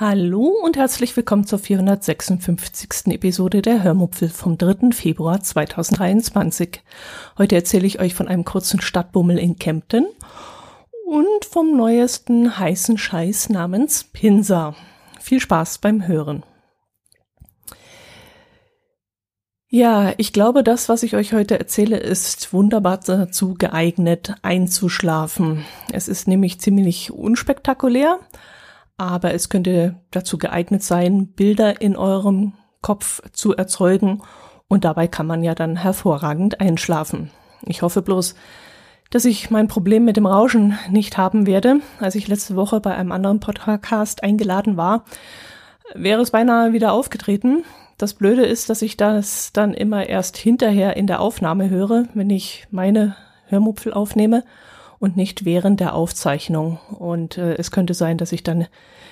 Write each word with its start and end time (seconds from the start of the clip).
Hallo 0.00 0.46
und 0.64 0.78
herzlich 0.78 1.14
willkommen 1.14 1.44
zur 1.44 1.58
456. 1.58 3.08
Episode 3.08 3.60
der 3.60 3.82
Hörmupfel 3.82 4.30
vom 4.30 4.56
3. 4.56 4.92
Februar 4.92 5.42
2023. 5.42 6.80
Heute 7.36 7.54
erzähle 7.54 7.86
ich 7.86 8.00
euch 8.00 8.14
von 8.14 8.26
einem 8.26 8.46
kurzen 8.46 8.80
Stadtbummel 8.80 9.38
in 9.38 9.58
Kempten 9.58 10.06
und 11.04 11.44
vom 11.44 11.76
neuesten 11.76 12.58
heißen 12.58 12.96
Scheiß 12.96 13.50
namens 13.50 14.04
Pinsa. 14.04 14.74
Viel 15.20 15.38
Spaß 15.38 15.76
beim 15.76 16.06
Hören. 16.06 16.44
Ja, 19.68 20.14
ich 20.16 20.32
glaube, 20.32 20.64
das, 20.64 20.88
was 20.88 21.02
ich 21.02 21.14
euch 21.14 21.34
heute 21.34 21.58
erzähle, 21.58 21.98
ist 21.98 22.54
wunderbar 22.54 23.00
dazu 23.04 23.52
geeignet, 23.52 24.34
einzuschlafen. 24.40 25.66
Es 25.92 26.08
ist 26.08 26.26
nämlich 26.26 26.58
ziemlich 26.58 27.12
unspektakulär, 27.12 28.18
aber 29.00 29.32
es 29.32 29.48
könnte 29.48 29.96
dazu 30.10 30.36
geeignet 30.36 30.82
sein, 30.82 31.28
Bilder 31.28 31.80
in 31.80 31.96
eurem 31.96 32.52
Kopf 32.82 33.22
zu 33.32 33.56
erzeugen 33.56 34.20
und 34.68 34.84
dabei 34.84 35.08
kann 35.08 35.26
man 35.26 35.42
ja 35.42 35.54
dann 35.54 35.76
hervorragend 35.76 36.60
einschlafen. 36.60 37.30
Ich 37.64 37.80
hoffe 37.80 38.02
bloß, 38.02 38.34
dass 39.08 39.24
ich 39.24 39.50
mein 39.50 39.68
Problem 39.68 40.04
mit 40.04 40.18
dem 40.18 40.26
Rauschen 40.26 40.78
nicht 40.90 41.16
haben 41.16 41.46
werde. 41.46 41.80
Als 41.98 42.14
ich 42.14 42.28
letzte 42.28 42.56
Woche 42.56 42.80
bei 42.80 42.94
einem 42.94 43.10
anderen 43.10 43.40
Podcast 43.40 44.22
eingeladen 44.22 44.76
war, 44.76 45.06
wäre 45.94 46.20
es 46.20 46.30
beinahe 46.30 46.74
wieder 46.74 46.92
aufgetreten. 46.92 47.64
Das 47.96 48.12
Blöde 48.12 48.44
ist, 48.44 48.68
dass 48.68 48.82
ich 48.82 48.98
das 48.98 49.54
dann 49.54 49.72
immer 49.72 50.10
erst 50.10 50.36
hinterher 50.36 50.98
in 50.98 51.06
der 51.06 51.20
Aufnahme 51.20 51.70
höre, 51.70 52.04
wenn 52.12 52.28
ich 52.28 52.66
meine 52.70 53.16
Hörmupfel 53.46 53.94
aufnehme 53.94 54.44
und 55.00 55.16
nicht 55.16 55.44
während 55.44 55.80
der 55.80 55.94
Aufzeichnung. 55.94 56.78
Und 56.96 57.38
äh, 57.38 57.54
es 57.54 57.72
könnte 57.72 57.94
sein, 57.94 58.18
dass 58.18 58.30
ich 58.30 58.44
dann 58.44 58.66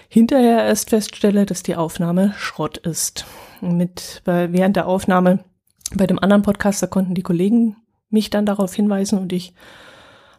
hinterher 0.08 0.64
erst 0.64 0.90
feststelle, 0.90 1.46
dass 1.46 1.62
die 1.62 1.76
Aufnahme 1.76 2.34
Schrott 2.36 2.78
ist. 2.78 3.26
Mit 3.60 4.22
bei, 4.24 4.52
während 4.52 4.76
der 4.76 4.88
Aufnahme 4.88 5.44
bei 5.94 6.06
dem 6.06 6.18
anderen 6.18 6.42
Podcaster 6.42 6.86
konnten 6.86 7.14
die 7.14 7.22
Kollegen 7.22 7.76
mich 8.10 8.30
dann 8.30 8.46
darauf 8.46 8.74
hinweisen 8.74 9.18
und 9.18 9.32
ich 9.32 9.54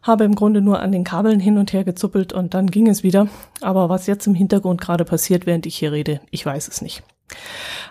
habe 0.02 0.24
im 0.24 0.36
Grunde 0.36 0.62
nur 0.62 0.80
an 0.80 0.92
den 0.92 1.04
Kabeln 1.04 1.40
hin 1.40 1.58
und 1.58 1.74
her 1.74 1.84
gezuppelt 1.84 2.34
und 2.34 2.54
dann 2.54 2.72
ging 2.72 2.88
es 2.88 3.04
wieder. 3.04 3.28
Aber 3.62 3.90
was 3.90 4.08
jetzt 4.08 4.28
im 4.28 4.36
Hintergrund 4.36 4.82
gerade 4.82 5.06
passiert, 5.06 5.46
während 5.46 5.66
ich 5.66 5.76
hier 5.76 5.92
rede, 5.92 6.22
ich 6.32 6.46
weiß 6.46 6.68
es 6.68 6.82
nicht. 6.82 7.04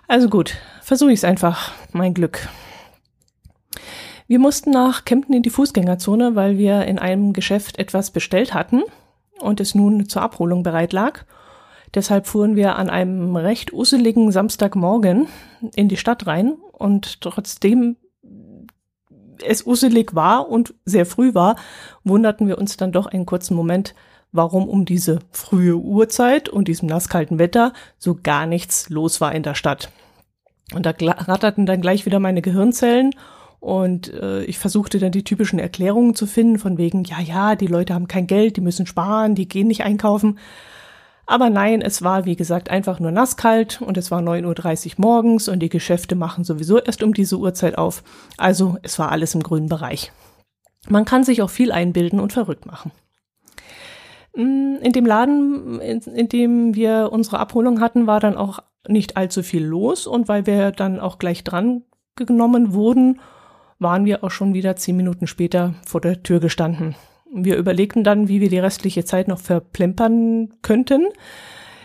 Also 0.07 0.29
gut, 0.29 0.57
versuche 0.83 1.13
ich 1.13 1.21
es 1.21 1.25
einfach, 1.25 1.73
mein 1.93 2.15
Glück. 2.15 2.49
Wir 4.27 4.39
mussten 4.39 4.71
nach 4.71 5.05
Kempten 5.05 5.35
in 5.35 5.43
die 5.43 5.51
Fußgängerzone, 5.51 6.35
weil 6.35 6.59
wir 6.59 6.85
in 6.87 6.99
einem 6.99 7.33
Geschäft 7.33 7.79
etwas 7.79 8.11
bestellt 8.11 8.53
hatten 8.53 8.83
und 9.41 9.61
es 9.61 9.75
nun 9.75 10.09
zur 10.09 10.23
Abholung 10.23 10.63
bereit 10.63 10.93
lag. 10.93 11.25
Deshalb 11.95 12.27
fuhren 12.27 12.57
wir 12.57 12.77
an 12.77 12.91
einem 12.91 13.37
recht 13.37 13.73
usseligen 13.73 14.31
Samstagmorgen 14.31 15.27
in 15.75 15.89
die 15.89 15.97
Stadt 15.97 16.27
rein 16.27 16.57
und 16.73 17.21
trotzdem 17.21 17.97
es 19.43 19.67
usselig 19.67 20.15
war 20.15 20.49
und 20.49 20.75
sehr 20.85 21.07
früh 21.07 21.35
war, 21.35 21.57
wunderten 22.05 22.49
wir 22.49 22.59
uns 22.59 22.77
dann 22.77 22.93
doch 22.93 23.07
einen 23.07 23.27
kurzen 23.27 23.55
Moment, 23.55 23.95
warum 24.33 24.69
um 24.69 24.85
diese 24.85 25.21
frühe 25.31 25.77
Uhrzeit 25.77 26.49
und 26.49 26.69
diesem 26.69 26.89
nasskalten 26.89 27.39
Wetter 27.39 27.73
so 27.99 28.19
gar 28.21 28.47
nichts 28.47 28.91
los 28.91 29.21
war 29.21 29.35
in 29.35 29.43
der 29.43 29.55
Stadt. 29.55 29.91
Und 30.75 30.85
da 30.85 30.93
ratterten 30.99 31.65
dann 31.65 31.81
gleich 31.81 32.05
wieder 32.05 32.21
meine 32.21 32.43
Gehirnzellen 32.43 33.15
und 33.61 34.13
äh, 34.13 34.45
ich 34.45 34.59
versuchte 34.59 34.99
dann 34.99 35.13
die 35.13 35.25
typischen 35.25 35.59
Erklärungen 35.59 36.15
zu 36.15 36.27
finden, 36.27 36.59
von 36.59 36.79
wegen, 36.79 37.05
ja, 37.05 37.21
ja, 37.21 37.57
die 37.57 37.67
Leute 37.67 37.95
haben 37.95 38.07
kein 38.07 38.27
Geld, 38.27 38.57
die 38.57 38.61
müssen 38.61 38.87
sparen, 38.87 39.35
die 39.35 39.49
gehen 39.49 39.67
nicht 39.67 39.83
einkaufen. 39.83 40.39
Aber 41.31 41.51
nein, 41.51 41.83
es 41.83 42.03
war 42.03 42.25
wie 42.25 42.37
gesagt 42.37 42.71
einfach 42.71 43.01
nur 43.01 43.11
nasskalt 43.11 43.83
und 43.83 43.99
es 43.99 44.11
war 44.11 44.23
9.30 44.23 44.87
Uhr 44.87 44.95
morgens 44.97 45.47
und 45.49 45.61
die 45.61 45.69
Geschäfte 45.69 46.15
machen 46.15 46.43
sowieso 46.43 46.79
erst 46.79 47.03
um 47.03 47.13
diese 47.13 47.37
Uhrzeit 47.37 47.77
auf. 47.77 48.03
Also 48.39 48.79
es 48.83 48.99
war 48.99 49.13
alles 49.13 49.35
im 49.35 49.43
grünen 49.43 49.69
Bereich. 49.69 50.11
Man 50.89 51.05
kann 51.05 51.25
sich 51.25 51.43
auch 51.43 51.51
viel 51.51 51.71
einbilden 51.71 52.19
und 52.19 52.33
verrückt 52.33 52.65
machen. 52.65 52.93
Mm, 54.35 54.77
in 54.81 54.93
dem 54.93 55.05
Laden, 55.05 55.81
in, 55.81 56.01
in 56.01 56.29
dem 56.31 56.75
wir 56.75 57.11
unsere 57.13 57.41
Abholung 57.41 57.83
hatten, 57.83 58.07
war 58.07 58.21
dann 58.21 58.39
auch 58.39 58.61
nicht 58.89 59.19
allzu 59.19 59.43
viel 59.43 59.63
los 59.63 60.07
und 60.07 60.29
weil 60.29 60.47
wir 60.47 60.71
dann 60.71 60.99
auch 60.99 61.19
gleich 61.19 61.45
dran 61.45 61.83
genommen 62.17 62.73
wurden 62.73 63.21
waren 63.79 64.07
wir 64.07 64.25
auch 64.25 64.31
schon 64.31 64.55
wieder 64.55 64.77
zehn 64.77 64.97
Minuten 64.97 65.27
später 65.27 65.75
vor 65.87 66.01
der 66.01 66.23
Tür 66.23 66.41
gestanden. 66.41 66.97
Wir 67.35 67.57
überlegten 67.57 68.05
dann, 68.05 68.29
wie 68.29 68.41
wir 68.41 68.49
die 68.49 68.59
restliche 68.59 69.05
Zeit 69.05 69.29
noch 69.29 69.39
verplempern 69.39 70.55
könnten. 70.63 71.09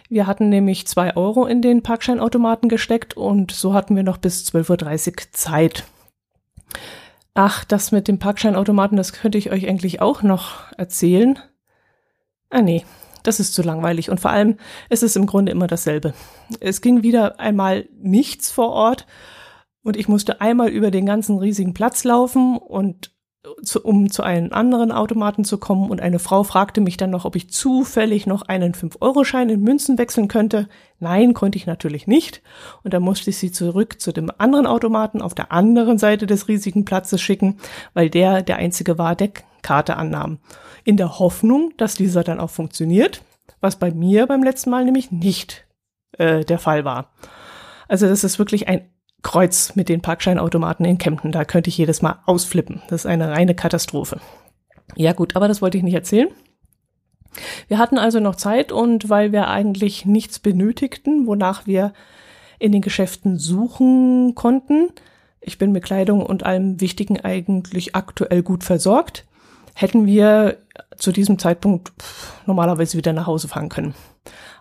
Wir 0.10 0.28
hatten 0.28 0.50
nämlich 0.50 0.88
zwei 0.88 1.16
Euro 1.16 1.46
in 1.46 1.62
den 1.62 1.82
Parkscheinautomaten 1.82 2.70
gesteckt 2.70 3.18
und 3.18 3.52
so 3.52 3.74
hatten 3.74 3.96
wir 3.96 4.04
noch 4.04 4.18
bis 4.18 4.46
12.30 4.46 5.10
Uhr 5.10 5.32
Zeit. 5.32 5.86
Ach, 7.34 7.66
das 7.66 7.92
mit 7.92 8.08
dem 8.08 8.20
Parkscheinautomaten, 8.20 8.96
das 8.96 9.12
könnte 9.12 9.38
ich 9.38 9.52
euch 9.52 9.68
eigentlich 9.68 10.02
auch 10.02 10.22
noch 10.22 10.72
erzählen. 10.78 11.40
Ah 12.52 12.62
nee, 12.62 12.86
das 13.24 13.40
ist 13.40 13.56
zu 13.56 13.64
langweilig 13.64 14.12
und 14.12 14.20
vor 14.20 14.32
allem 14.32 14.58
es 14.90 15.02
ist 15.02 15.16
im 15.16 15.26
Grunde 15.26 15.52
immer 15.52 15.68
dasselbe. 15.68 16.14
Es 16.60 16.82
ging 16.82 17.02
wieder 17.02 17.40
einmal 17.40 17.90
nichts 18.00 18.52
vor 18.52 18.70
Ort 18.70 19.08
und 19.82 19.98
ich 19.98 20.08
musste 20.08 20.42
einmal 20.42 20.70
über 20.70 20.92
den 20.92 21.08
ganzen 21.08 21.40
riesigen 21.40 21.74
Platz 21.74 22.04
laufen 22.04 22.58
und 22.58 23.13
zu, 23.62 23.82
um 23.82 24.10
zu 24.10 24.24
einem 24.24 24.54
anderen 24.54 24.92
Automaten 24.92 25.44
zu 25.44 25.58
kommen. 25.58 25.90
Und 25.90 26.02
eine 26.02 26.20
Frau 26.20 26.44
fragte 26.44 26.82
mich 26.82 26.98
dann 26.98 27.10
noch, 27.10 27.26
ob 27.26 27.36
ich 27.36 27.50
zufällig 27.50 28.26
noch 28.26 28.44
einen 28.44 28.74
5-Euro-Schein 28.74 29.50
in 29.50 29.62
Münzen 29.62 29.98
wechseln 29.98 30.28
könnte. 30.28 30.70
Nein, 31.00 31.34
konnte 31.34 31.58
ich 31.58 31.66
natürlich 31.66 32.08
nicht. 32.08 32.42
Und 32.84 32.94
dann 32.94 33.04
musste 33.04 33.30
ich 33.30 33.38
sie 33.38 33.52
zurück 33.52 34.00
zu 34.00 34.12
dem 34.12 34.32
anderen 34.38 34.66
Automaten 34.66 35.22
auf 35.22 35.36
der 35.36 35.52
anderen 35.52 35.98
Seite 35.98 36.26
des 36.26 36.48
riesigen 36.48 36.86
Platzes 36.86 37.22
schicken, 37.22 37.58
weil 37.94 38.10
der 38.10 38.42
der 38.42 38.58
einzige 38.58 38.98
war, 38.98 39.16
der 39.16 39.32
Karte 39.62 39.98
annahm. 39.98 40.40
In 40.84 40.98
der 40.98 41.20
Hoffnung, 41.20 41.74
dass 41.78 41.96
dieser 41.96 42.24
dann 42.24 42.40
auch 42.40 42.50
funktioniert, 42.50 43.24
was 43.62 43.78
bei 43.78 43.92
mir 43.92 44.28
beim 44.28 44.44
letzten 44.44 44.70
Mal 44.70 44.86
nämlich 44.86 45.12
nicht 45.12 45.66
äh, 46.18 46.46
der 46.46 46.60
Fall 46.60 46.86
war. 46.86 47.12
Also 47.88 48.08
das 48.08 48.24
ist 48.24 48.40
wirklich 48.40 48.68
ein 48.68 48.90
Kreuz 49.24 49.76
mit 49.76 49.90
den 49.90 50.02
Parkscheinautomaten 50.02 50.86
in 50.86 50.98
Kempten. 50.98 51.32
Da 51.32 51.46
könnte 51.46 51.70
ich 51.70 51.78
jedes 51.78 52.02
Mal 52.02 52.20
ausflippen. 52.26 52.82
Das 52.90 53.02
ist 53.02 53.06
eine 53.06 53.32
reine 53.32 53.56
Katastrophe. 53.56 54.20
Ja 54.96 55.14
gut, 55.14 55.36
aber 55.36 55.48
das 55.48 55.62
wollte 55.62 55.78
ich 55.78 55.84
nicht 55.84 55.96
erzählen. 55.96 56.30
Wir 57.68 57.80
hatten 57.80 57.98
also 57.98 58.20
noch 58.20 58.36
Zeit 58.36 58.72
und 58.72 59.10
weil 59.10 59.32
wir 59.32 59.48
eigentlich 59.48 60.06
nichts 60.06 60.38
benötigten, 60.38 61.26
wonach 61.26 61.66
wir 61.66 61.94
in 62.60 62.72
den 62.72 62.82
Geschäften 62.82 63.40
suchen 63.40 64.36
konnten, 64.36 64.90
ich 65.42 65.58
bin 65.58 65.72
mit 65.72 65.84
Kleidung 65.84 66.26
und 66.26 66.46
allem 66.46 66.80
Wichtigen 66.80 67.20
eigentlich 67.20 67.96
aktuell 67.96 68.44
gut 68.44 68.64
versorgt, 68.64 69.26
hätten 69.74 70.06
wir 70.06 70.58
zu 70.98 71.12
diesem 71.12 71.38
Zeitpunkt 71.40 71.92
normalerweise 72.46 72.98
wieder 72.98 73.14
nach 73.14 73.28
Hause 73.28 73.48
fahren 73.48 73.70
können. 73.70 73.94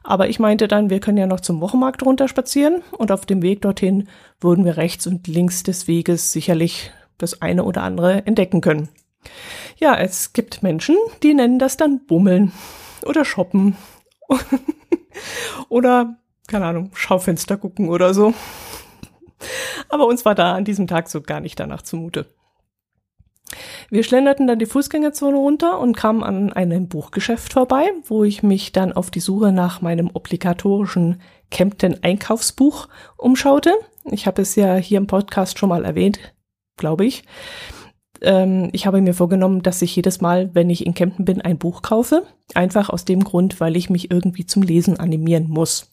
Aber 0.05 0.29
ich 0.29 0.39
meinte 0.39 0.69
dann, 0.69 0.91
wir 0.91 1.01
können 1.01 1.19
ja 1.19 1.27
noch 1.27 1.41
zum 1.41 1.61
Wochenmarkt 1.61 2.05
runter 2.05 2.29
spazieren 2.29 2.83
und 2.97 3.13
auf 3.13 3.27
dem 3.27 3.43
Weg 3.43 3.63
dorthin 3.63 4.09
würden 4.41 4.65
wir 4.65 4.77
rechts 4.77 5.07
und 5.07 5.27
links 5.27 5.63
des 5.63 5.87
Weges 5.87 6.33
sicherlich 6.33 6.91
das 7.19 7.41
eine 7.41 7.65
oder 7.65 7.83
andere 7.83 8.27
entdecken 8.27 8.61
können. 8.61 8.89
Ja, 9.79 9.97
es 9.97 10.33
gibt 10.33 10.63
Menschen, 10.63 10.97
die 11.23 11.35
nennen 11.35 11.59
das 11.59 11.77
dann 11.77 12.05
Bummeln 12.07 12.53
oder 13.05 13.25
Shoppen 13.25 13.77
oder, 15.69 16.17
keine 16.49 16.67
Ahnung, 16.67 16.91
Schaufenster 16.95 17.57
gucken 17.57 17.89
oder 17.89 18.15
so. 18.15 18.35
Aber 19.89 20.07
uns 20.07 20.25
war 20.25 20.35
da 20.35 20.55
an 20.55 20.65
diesem 20.65 20.87
Tag 20.87 21.09
so 21.09 21.21
gar 21.21 21.41
nicht 21.41 21.59
danach 21.59 21.83
zumute. 21.83 22.27
Wir 23.91 24.03
schlenderten 24.03 24.47
dann 24.47 24.59
die 24.59 24.67
Fußgängerzone 24.67 25.37
runter 25.37 25.79
und 25.79 25.97
kamen 25.97 26.23
an 26.23 26.53
einem 26.53 26.89
Buchgeschäft 26.89 27.53
vorbei, 27.53 27.91
wo 28.07 28.25
ich 28.25 28.43
mich 28.43 28.73
dann 28.73 28.93
auf 28.93 29.11
die 29.11 29.21
Suche 29.21 29.53
nach 29.53 29.83
meinem 29.83 30.11
obligatorischen 30.13 31.21
Kempten 31.51 32.03
Einkaufsbuch 32.03 32.89
umschaute. 33.19 33.75
Ich 34.11 34.27
habe 34.27 34.43
es 34.43 34.57
ja 34.57 34.77
hier 34.77 34.99
im 34.99 35.07
Podcast 35.07 35.59
schon 35.59 35.69
mal 35.69 35.85
erwähnt, 35.85 36.19
glaube 36.77 37.05
ich. 37.05 37.25
Ähm, 38.23 38.71
ich 38.73 38.87
habe 38.87 39.01
mir 39.01 39.15
vorgenommen, 39.15 39.63
dass 39.63 39.83
ich 39.83 39.95
jedes 39.95 40.21
Mal, 40.21 40.51
wenn 40.55 40.71
ich 40.71 40.87
in 40.87 40.95
Kempten 40.95 41.25
bin, 41.25 41.43
ein 41.43 41.59
Buch 41.59 41.83
kaufe. 41.83 42.25
Einfach 42.55 42.89
aus 42.89 43.05
dem 43.05 43.23
Grund, 43.23 43.61
weil 43.61 43.77
ich 43.77 43.91
mich 43.91 44.11
irgendwie 44.11 44.47
zum 44.47 44.63
Lesen 44.63 44.99
animieren 44.99 45.49
muss. 45.49 45.93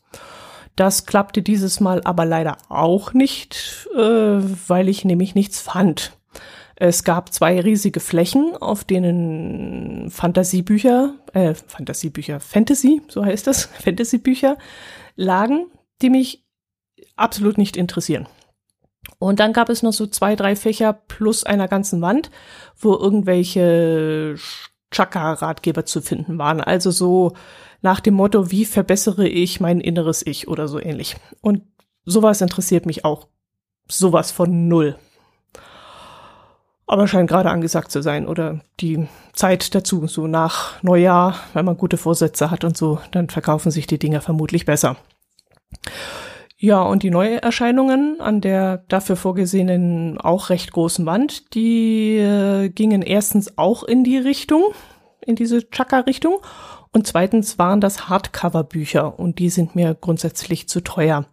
Das 0.75 1.05
klappte 1.05 1.41
dieses 1.41 1.81
Mal 1.81 2.01
aber 2.05 2.25
leider 2.25 2.57
auch 2.69 3.13
nicht, 3.13 3.89
äh, 3.95 3.99
weil 3.99 4.87
ich 4.87 5.03
nämlich 5.03 5.35
nichts 5.35 5.59
fand. 5.59 6.13
Es 6.81 7.03
gab 7.03 7.33
zwei 7.33 7.59
riesige 7.59 7.99
Flächen, 7.99 8.55
auf 8.55 8.85
denen 8.85 10.09
Fantasiebücher, 10.09 11.13
äh, 11.33 11.53
Fantasiebücher, 11.53 12.39
Fantasy, 12.39 13.01
so 13.09 13.23
heißt 13.23 13.47
das, 13.47 13.65
Fantasybücher 13.83 14.57
lagen, 15.17 15.67
die 16.01 16.09
mich 16.09 16.45
absolut 17.17 17.57
nicht 17.57 17.75
interessieren. 17.75 18.29
Und 19.17 19.41
dann 19.41 19.51
gab 19.51 19.67
es 19.67 19.83
noch 19.83 19.91
so 19.91 20.07
zwei, 20.07 20.37
drei 20.37 20.55
Fächer 20.55 20.93
plus 20.93 21.43
einer 21.43 21.67
ganzen 21.67 22.01
Wand, 22.01 22.31
wo 22.77 22.93
irgendwelche 22.95 24.35
Chakra-Ratgeber 24.91 25.85
zu 25.85 26.01
finden 26.01 26.37
waren. 26.37 26.61
Also 26.61 26.91
so 26.91 27.33
nach 27.81 27.99
dem 27.99 28.13
Motto, 28.13 28.51
wie 28.51 28.63
verbessere 28.63 29.27
ich 29.27 29.59
mein 29.59 29.81
inneres 29.81 30.25
Ich 30.25 30.47
oder 30.47 30.69
so 30.69 30.79
ähnlich. 30.79 31.17
Und 31.41 31.63
sowas 32.05 32.39
interessiert 32.39 32.85
mich 32.85 33.03
auch 33.03 33.27
sowas 33.89 34.31
von 34.31 34.69
null. 34.69 34.97
Aber 36.89 37.07
scheint 37.07 37.29
gerade 37.29 37.51
angesagt 37.51 37.91
zu 37.91 38.01
sein 38.01 38.27
oder 38.27 38.61
die 38.79 39.07
Zeit 39.33 39.75
dazu, 39.75 40.07
so 40.07 40.25
nach 40.25 40.81
Neujahr, 40.81 41.35
wenn 41.53 41.63
man 41.63 41.77
gute 41.77 41.97
Vorsätze 41.97 42.49
hat 42.49 42.63
und 42.63 42.75
so, 42.75 42.97
dann 43.11 43.29
verkaufen 43.29 43.69
sich 43.69 43.85
die 43.85 43.99
Dinger 43.99 44.21
vermutlich 44.21 44.65
besser. 44.65 44.97
Ja, 46.57 46.81
und 46.81 47.03
die 47.03 47.11
Neuerscheinungen 47.11 48.19
an 48.19 48.41
der 48.41 48.85
dafür 48.87 49.17
vorgesehenen 49.17 50.19
auch 50.19 50.49
recht 50.49 50.71
großen 50.71 51.05
Wand, 51.05 51.53
die 51.53 52.17
äh, 52.17 52.69
gingen 52.69 53.03
erstens 53.03 53.55
auch 53.59 53.83
in 53.83 54.03
die 54.03 54.17
Richtung, 54.17 54.63
in 55.23 55.35
diese 55.35 55.69
Chaka-Richtung. 55.69 56.37
Und 56.91 57.05
zweitens 57.05 57.59
waren 57.59 57.81
das 57.81 58.09
Hardcover-Bücher 58.09 59.19
und 59.19 59.37
die 59.37 59.51
sind 59.51 59.75
mir 59.75 59.93
grundsätzlich 59.93 60.67
zu 60.67 60.81
teuer. 60.81 61.25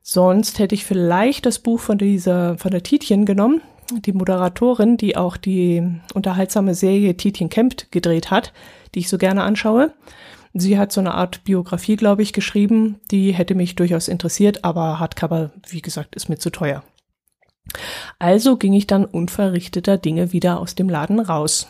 Sonst 0.00 0.60
hätte 0.60 0.76
ich 0.76 0.84
vielleicht 0.84 1.44
das 1.44 1.58
Buch 1.58 1.80
von 1.80 1.98
dieser, 1.98 2.56
von 2.58 2.70
der 2.70 2.84
Tietjen 2.84 3.24
genommen, 3.24 3.62
die 3.90 4.12
Moderatorin, 4.12 4.96
die 4.96 5.16
auch 5.16 5.36
die 5.36 5.82
unterhaltsame 6.14 6.74
Serie 6.74 7.16
Tietjen 7.16 7.48
Kempt 7.48 7.90
gedreht 7.92 8.30
hat, 8.30 8.52
die 8.94 9.00
ich 9.00 9.08
so 9.08 9.18
gerne 9.18 9.42
anschaue. 9.42 9.92
Sie 10.54 10.78
hat 10.78 10.90
so 10.90 11.00
eine 11.00 11.14
Art 11.14 11.44
Biografie, 11.44 11.96
glaube 11.96 12.22
ich, 12.22 12.32
geschrieben. 12.32 12.98
Die 13.10 13.32
hätte 13.32 13.54
mich 13.54 13.74
durchaus 13.74 14.08
interessiert, 14.08 14.64
aber 14.64 14.98
Hardcover, 14.98 15.50
wie 15.68 15.82
gesagt, 15.82 16.16
ist 16.16 16.28
mir 16.28 16.38
zu 16.38 16.50
teuer. 16.50 16.82
Also 18.18 18.56
ging 18.56 18.72
ich 18.72 18.86
dann 18.86 19.04
unverrichteter 19.04 19.98
Dinge 19.98 20.32
wieder 20.32 20.60
aus 20.60 20.74
dem 20.74 20.88
Laden 20.88 21.20
raus. 21.20 21.68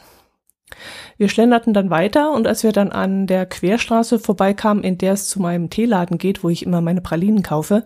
Wir 1.16 1.28
schlenderten 1.28 1.72
dann 1.72 1.90
weiter 1.90 2.32
und 2.32 2.46
als 2.46 2.62
wir 2.62 2.72
dann 2.72 2.92
an 2.92 3.26
der 3.26 3.46
Querstraße 3.46 4.18
vorbeikamen, 4.18 4.84
in 4.84 4.98
der 4.98 5.12
es 5.12 5.28
zu 5.28 5.40
meinem 5.40 5.70
Teeladen 5.70 6.18
geht, 6.18 6.44
wo 6.44 6.48
ich 6.48 6.64
immer 6.64 6.80
meine 6.80 7.00
Pralinen 7.00 7.42
kaufe, 7.42 7.84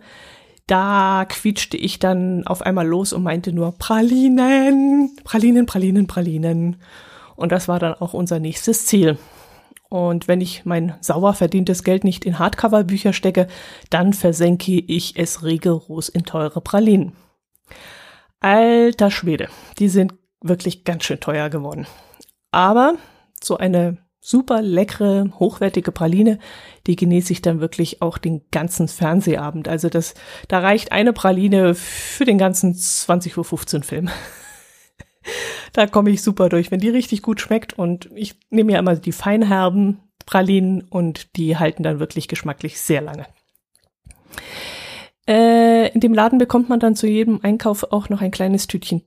da 0.67 1.25
quietschte 1.27 1.77
ich 1.77 1.99
dann 1.99 2.45
auf 2.47 2.61
einmal 2.61 2.87
los 2.87 3.13
und 3.13 3.23
meinte 3.23 3.51
nur 3.51 3.73
Pralinen, 3.77 5.15
Pralinen, 5.23 5.65
Pralinen, 5.65 6.07
Pralinen. 6.07 6.77
Und 7.35 7.51
das 7.51 7.67
war 7.67 7.79
dann 7.79 7.93
auch 7.95 8.13
unser 8.13 8.39
nächstes 8.39 8.85
Ziel. 8.85 9.17
Und 9.89 10.29
wenn 10.29 10.39
ich 10.39 10.63
mein 10.63 10.95
sauer 11.01 11.33
verdientes 11.33 11.83
Geld 11.83 12.05
nicht 12.05 12.23
in 12.23 12.39
Hardcover-Bücher 12.39 13.11
stecke, 13.11 13.47
dann 13.89 14.13
versenke 14.13 14.79
ich 14.79 15.17
es 15.17 15.43
rigoros 15.43 16.07
in 16.07 16.23
teure 16.23 16.61
Pralinen. 16.61 17.13
Alter 18.39 19.11
Schwede, 19.11 19.49
die 19.79 19.89
sind 19.89 20.13
wirklich 20.41 20.85
ganz 20.85 21.03
schön 21.03 21.19
teuer 21.19 21.49
geworden. 21.49 21.87
Aber 22.51 22.95
so 23.43 23.57
eine 23.57 23.97
super 24.21 24.61
leckere, 24.61 25.31
hochwertige 25.39 25.91
Praline, 25.91 26.37
die 26.85 26.95
genieße 26.95 27.33
ich 27.33 27.41
dann 27.41 27.59
wirklich 27.59 28.01
auch 28.01 28.19
den 28.19 28.43
ganzen 28.51 28.87
Fernsehabend. 28.87 29.67
Also 29.67 29.89
das, 29.89 30.13
da 30.47 30.59
reicht 30.59 30.91
eine 30.91 31.11
Praline 31.11 31.73
für 31.73 32.23
den 32.23 32.37
ganzen 32.37 32.73
20.15 32.73 33.75
Uhr 33.77 33.83
Film. 33.83 34.09
da 35.73 35.87
komme 35.87 36.11
ich 36.11 36.21
super 36.21 36.49
durch, 36.49 36.69
wenn 36.69 36.79
die 36.79 36.89
richtig 36.89 37.23
gut 37.23 37.41
schmeckt. 37.41 37.73
Und 37.73 38.09
ich 38.13 38.35
nehme 38.51 38.71
ja 38.71 38.79
immer 38.79 38.95
die 38.95 39.11
feinherben 39.11 39.99
Pralinen 40.27 40.83
und 40.83 41.35
die 41.35 41.57
halten 41.57 41.81
dann 41.81 41.99
wirklich 41.99 42.27
geschmacklich 42.27 42.79
sehr 42.79 43.01
lange. 43.01 43.25
Äh, 45.27 45.91
in 45.93 45.99
dem 45.99 46.13
Laden 46.13 46.37
bekommt 46.37 46.69
man 46.69 46.79
dann 46.79 46.95
zu 46.95 47.07
jedem 47.07 47.39
Einkauf 47.41 47.91
auch 47.91 48.09
noch 48.09 48.21
ein 48.21 48.31
kleines 48.31 48.67
Tütchen 48.67 49.01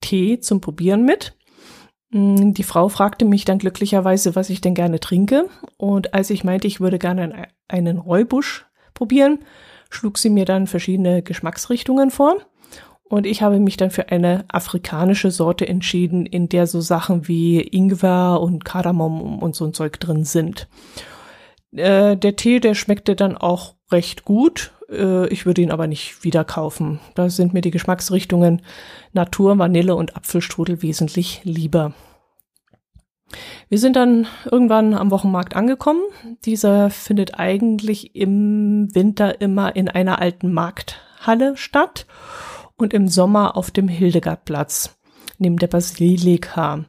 Tee 0.00 0.40
zum 0.40 0.60
Probieren 0.60 1.04
mit. 1.04 1.37
Mm, 2.10 2.52
die 2.52 2.62
Frau 2.62 2.88
fragte 2.88 3.24
mich 3.24 3.44
dann 3.44 3.58
glücklicherweise, 3.58 4.34
was 4.34 4.50
ich 4.50 4.60
denn 4.60 4.74
gerne 4.74 5.00
trinke. 5.00 5.48
Und 5.76 6.14
als 6.14 6.30
ich 6.30 6.44
meinte, 6.44 6.66
ich 6.66 6.80
würde 6.80 6.98
gerne 6.98 7.48
einen 7.68 7.98
Räubusch 7.98 8.66
probieren, 8.94 9.40
schlug 9.90 10.18
sie 10.18 10.30
mir 10.30 10.44
dann 10.44 10.66
verschiedene 10.66 11.22
Geschmacksrichtungen 11.22 12.10
vor. 12.10 12.36
Und 13.04 13.24
ich 13.26 13.40
habe 13.42 13.58
mich 13.58 13.78
dann 13.78 13.90
für 13.90 14.10
eine 14.10 14.44
afrikanische 14.48 15.30
Sorte 15.30 15.66
entschieden, 15.66 16.26
in 16.26 16.48
der 16.50 16.66
so 16.66 16.80
Sachen 16.80 17.26
wie 17.26 17.60
Ingwer 17.60 18.40
und 18.40 18.64
Kardamom 18.66 19.38
und 19.38 19.56
so 19.56 19.64
ein 19.64 19.72
Zeug 19.72 19.98
drin 19.98 20.24
sind. 20.24 20.68
Äh, 21.72 22.16
der 22.16 22.36
Tee, 22.36 22.60
der 22.60 22.74
schmeckte 22.74 23.16
dann 23.16 23.36
auch 23.36 23.76
recht 23.90 24.24
gut. 24.24 24.72
Äh, 24.90 25.28
ich 25.28 25.46
würde 25.46 25.62
ihn 25.62 25.70
aber 25.70 25.86
nicht 25.86 26.24
wieder 26.24 26.44
kaufen. 26.44 27.00
Da 27.14 27.30
sind 27.30 27.54
mir 27.54 27.60
die 27.60 27.70
Geschmacksrichtungen 27.70 28.62
Natur, 29.12 29.58
Vanille 29.58 29.94
und 29.94 30.16
Apfelstrudel 30.16 30.82
wesentlich 30.82 31.40
lieber. 31.44 31.92
Wir 33.68 33.78
sind 33.78 33.96
dann 33.96 34.26
irgendwann 34.50 34.94
am 34.94 35.10
Wochenmarkt 35.10 35.54
angekommen. 35.54 36.02
Dieser 36.44 36.88
findet 36.88 37.38
eigentlich 37.38 38.16
im 38.16 38.88
Winter 38.94 39.40
immer 39.40 39.76
in 39.76 39.88
einer 39.88 40.20
alten 40.20 40.52
Markthalle 40.52 41.56
statt 41.56 42.06
und 42.76 42.94
im 42.94 43.08
Sommer 43.08 43.56
auf 43.56 43.70
dem 43.70 43.88
Hildegardplatz 43.88 44.98
neben 45.38 45.58
der 45.58 45.66
Basilika. 45.66 46.84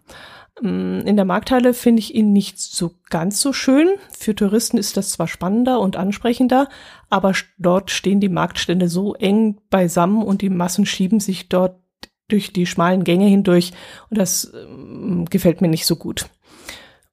Mm, 0.62 1.02
in 1.06 1.16
der 1.16 1.26
Markthalle 1.26 1.74
finde 1.74 2.00
ich 2.00 2.16
ihn 2.16 2.34
nicht 2.34 2.60
so 2.60 2.92
ganz 3.10 3.42
so 3.42 3.54
schön. 3.54 3.90
Für 4.18 4.36
Touristen 4.36 4.78
ist 4.78 4.98
das 4.98 5.12
zwar 5.12 5.28
spannender 5.28 5.80
und 5.80 5.96
ansprechender, 5.96 6.70
aber 7.10 7.34
dort 7.58 7.92
stehen 7.92 8.20
die 8.20 8.30
Marktstände 8.30 8.90
so 8.90 9.16
eng 9.16 9.58
beisammen 9.70 10.24
und 10.24 10.42
die 10.42 10.50
Massen 10.50 10.86
schieben 10.86 11.20
sich 11.20 11.50
dort 11.50 11.76
durch 12.28 12.54
die 12.54 12.66
schmalen 12.66 13.04
Gänge 13.04 13.26
hindurch 13.26 13.72
und 14.10 14.18
das 14.18 14.46
äh, 14.46 15.26
gefällt 15.30 15.62
mir 15.62 15.70
nicht 15.70 15.86
so 15.86 15.96
gut. 15.96 16.30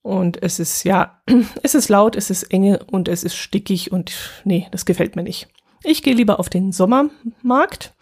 Und 0.03 0.43
es 0.43 0.59
ist, 0.61 0.85
ja, 0.85 1.23
es 1.63 1.75
ist 1.75 1.89
laut, 1.89 2.17
es 2.17 2.31
ist 2.31 2.45
enge 2.45 2.85
und 2.91 3.09
es 3.09 3.25
ist 3.25 3.37
stickig 3.37 3.93
und 3.93 4.13
nee, 4.45 4.67
das 4.71 4.85
gefällt 4.85 5.17
mir 5.17 5.23
nicht. 5.23 5.49
Ich 5.83 6.03
gehe 6.03 6.15
lieber 6.15 6.39
auf 6.41 6.49
den 6.49 6.73
Sommermarkt 6.73 7.95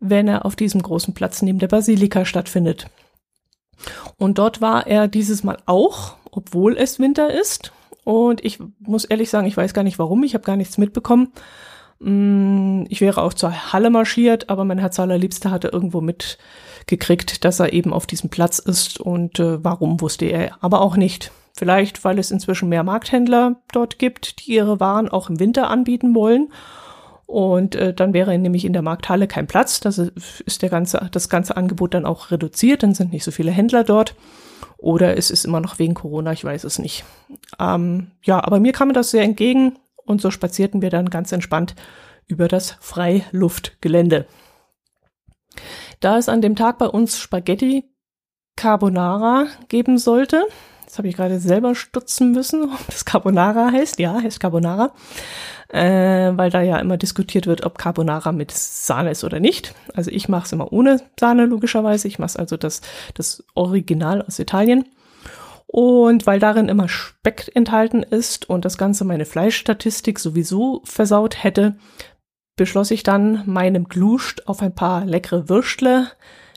wenn 0.00 0.28
er 0.28 0.46
auf 0.46 0.56
diesem 0.56 0.82
großen 0.82 1.14
Platz 1.14 1.42
neben 1.42 1.58
der 1.58 1.68
Basilika 1.68 2.24
stattfindet. 2.24 2.86
Und 4.16 4.38
dort 4.38 4.60
war 4.60 4.86
er 4.86 5.08
dieses 5.08 5.44
Mal 5.44 5.58
auch, 5.66 6.16
obwohl 6.30 6.76
es 6.76 6.98
Winter 6.98 7.32
ist. 7.32 7.72
Und 8.04 8.44
ich 8.44 8.58
muss 8.80 9.04
ehrlich 9.04 9.30
sagen, 9.30 9.46
ich 9.46 9.56
weiß 9.56 9.74
gar 9.74 9.82
nicht 9.82 9.98
warum, 9.98 10.22
ich 10.24 10.34
habe 10.34 10.44
gar 10.44 10.56
nichts 10.56 10.78
mitbekommen. 10.78 11.32
Mm, 12.00 12.84
ich 12.88 13.00
wäre 13.00 13.22
auch 13.22 13.34
zur 13.34 13.72
Halle 13.72 13.90
marschiert, 13.90 14.48
aber 14.48 14.64
mein 14.64 14.78
Herz 14.78 14.98
allerliebster 14.98 15.50
hatte 15.50 15.68
irgendwo 15.68 16.00
mitgekriegt, 16.00 17.44
dass 17.44 17.60
er 17.60 17.72
eben 17.72 17.92
auf 17.92 18.06
diesem 18.06 18.30
Platz 18.30 18.58
ist 18.58 19.00
und 19.00 19.38
äh, 19.38 19.62
warum 19.62 20.00
wusste 20.00 20.24
er 20.24 20.56
aber 20.62 20.80
auch 20.80 20.96
nicht. 20.96 21.30
Vielleicht, 21.52 22.04
weil 22.04 22.18
es 22.18 22.30
inzwischen 22.30 22.70
mehr 22.70 22.84
Markthändler 22.84 23.56
dort 23.72 23.98
gibt, 23.98 24.46
die 24.46 24.54
ihre 24.54 24.80
Waren 24.80 25.08
auch 25.08 25.28
im 25.28 25.40
Winter 25.40 25.68
anbieten 25.68 26.14
wollen 26.14 26.48
und 27.30 27.76
äh, 27.76 27.94
dann 27.94 28.12
wäre 28.12 28.36
nämlich 28.36 28.64
in 28.64 28.72
der 28.72 28.82
Markthalle 28.82 29.28
kein 29.28 29.46
Platz. 29.46 29.78
Das 29.78 29.98
ist 29.98 30.62
der 30.62 30.68
ganze, 30.68 31.08
das 31.12 31.28
ganze 31.28 31.56
Angebot 31.56 31.94
dann 31.94 32.04
auch 32.04 32.32
reduziert. 32.32 32.82
Dann 32.82 32.92
sind 32.92 33.12
nicht 33.12 33.22
so 33.22 33.30
viele 33.30 33.52
Händler 33.52 33.84
dort. 33.84 34.16
Oder 34.78 35.16
es 35.16 35.30
ist 35.30 35.44
immer 35.44 35.60
noch 35.60 35.78
wegen 35.78 35.94
Corona, 35.94 36.32
ich 36.32 36.42
weiß 36.42 36.64
es 36.64 36.80
nicht. 36.80 37.04
Ähm, 37.60 38.10
ja, 38.24 38.42
aber 38.42 38.58
mir 38.58 38.72
kam 38.72 38.92
das 38.92 39.12
sehr 39.12 39.22
entgegen 39.22 39.78
und 39.96 40.20
so 40.20 40.32
spazierten 40.32 40.82
wir 40.82 40.90
dann 40.90 41.08
ganz 41.08 41.30
entspannt 41.30 41.76
über 42.26 42.48
das 42.48 42.72
Freiluftgelände. 42.80 44.26
Da 46.00 46.18
es 46.18 46.28
an 46.28 46.42
dem 46.42 46.56
Tag 46.56 46.78
bei 46.78 46.86
uns 46.86 47.20
Spaghetti 47.20 47.84
Carbonara 48.56 49.46
geben 49.68 49.98
sollte, 49.98 50.46
das 50.90 50.98
habe 50.98 51.08
ich 51.08 51.16
gerade 51.16 51.38
selber 51.40 51.74
stutzen 51.74 52.32
müssen, 52.32 52.64
ob 52.72 52.86
das 52.86 53.04
Carbonara 53.04 53.70
heißt. 53.72 53.98
Ja, 53.98 54.20
heißt 54.20 54.40
Carbonara 54.40 54.92
äh, 55.72 56.36
weil 56.36 56.50
da 56.50 56.62
ja 56.62 56.78
immer 56.78 56.96
diskutiert 56.96 57.46
wird, 57.46 57.64
ob 57.64 57.78
Carbonara 57.78 58.32
mit 58.32 58.50
Sahne 58.50 59.10
ist 59.10 59.24
oder 59.24 59.40
nicht. 59.40 59.74
Also 59.94 60.10
ich 60.10 60.28
mache 60.28 60.46
es 60.46 60.52
immer 60.52 60.72
ohne 60.72 61.00
Sahne 61.18 61.46
logischerweise. 61.46 62.08
Ich 62.08 62.18
mache 62.18 62.38
also 62.38 62.56
das, 62.56 62.80
das 63.14 63.44
Original 63.54 64.22
aus 64.22 64.38
Italien. 64.38 64.86
Und 65.66 66.26
weil 66.26 66.40
darin 66.40 66.68
immer 66.68 66.88
Speck 66.88 67.52
enthalten 67.54 68.02
ist 68.02 68.50
und 68.50 68.64
das 68.64 68.76
Ganze 68.76 69.04
meine 69.04 69.24
Fleischstatistik 69.24 70.18
sowieso 70.18 70.82
versaut 70.84 71.44
hätte, 71.44 71.76
beschloss 72.56 72.90
ich 72.90 73.04
dann, 73.04 73.44
meinem 73.46 73.84
Gluscht 73.84 74.42
auf 74.46 74.62
ein 74.62 74.74
paar 74.74 75.04
leckere 75.06 75.48
Würstle 75.48 76.08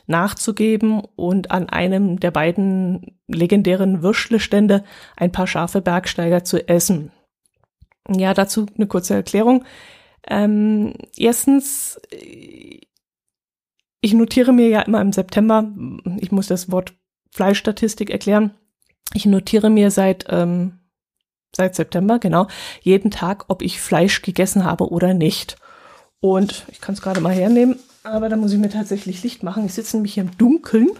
nachzugeben 0.06 1.02
und 1.16 1.50
an 1.50 1.68
einem 1.68 2.20
der 2.20 2.30
beiden 2.30 3.18
legendären 3.26 4.02
Würstlestände 4.02 4.84
ein 5.16 5.32
paar 5.32 5.46
scharfe 5.46 5.80
Bergsteiger 5.80 6.44
zu 6.44 6.68
essen. 6.68 7.10
Ja, 8.08 8.34
dazu 8.34 8.66
eine 8.76 8.86
kurze 8.86 9.14
Erklärung. 9.14 9.64
Ähm, 10.26 10.94
erstens, 11.16 12.00
ich 14.00 14.12
notiere 14.12 14.52
mir 14.52 14.68
ja 14.68 14.82
immer 14.82 15.00
im 15.00 15.12
September, 15.12 15.70
ich 16.18 16.32
muss 16.32 16.46
das 16.46 16.70
Wort 16.70 16.94
Fleischstatistik 17.30 18.10
erklären, 18.10 18.52
ich 19.12 19.26
notiere 19.26 19.70
mir 19.70 19.90
seit, 19.90 20.26
ähm, 20.28 20.80
seit 21.54 21.74
September, 21.74 22.18
genau, 22.18 22.46
jeden 22.82 23.10
Tag, 23.10 23.46
ob 23.48 23.62
ich 23.62 23.80
Fleisch 23.80 24.22
gegessen 24.22 24.64
habe 24.64 24.90
oder 24.90 25.14
nicht. 25.14 25.56
Und 26.20 26.64
ich 26.68 26.80
kann 26.80 26.94
es 26.94 27.02
gerade 27.02 27.20
mal 27.20 27.34
hernehmen, 27.34 27.78
aber 28.04 28.28
da 28.28 28.36
muss 28.36 28.52
ich 28.52 28.58
mir 28.58 28.70
tatsächlich 28.70 29.22
Licht 29.22 29.42
machen. 29.42 29.64
Ich 29.66 29.74
sitze 29.74 29.96
nämlich 29.96 30.14
hier 30.14 30.22
im 30.22 30.36
Dunkeln, 30.36 30.90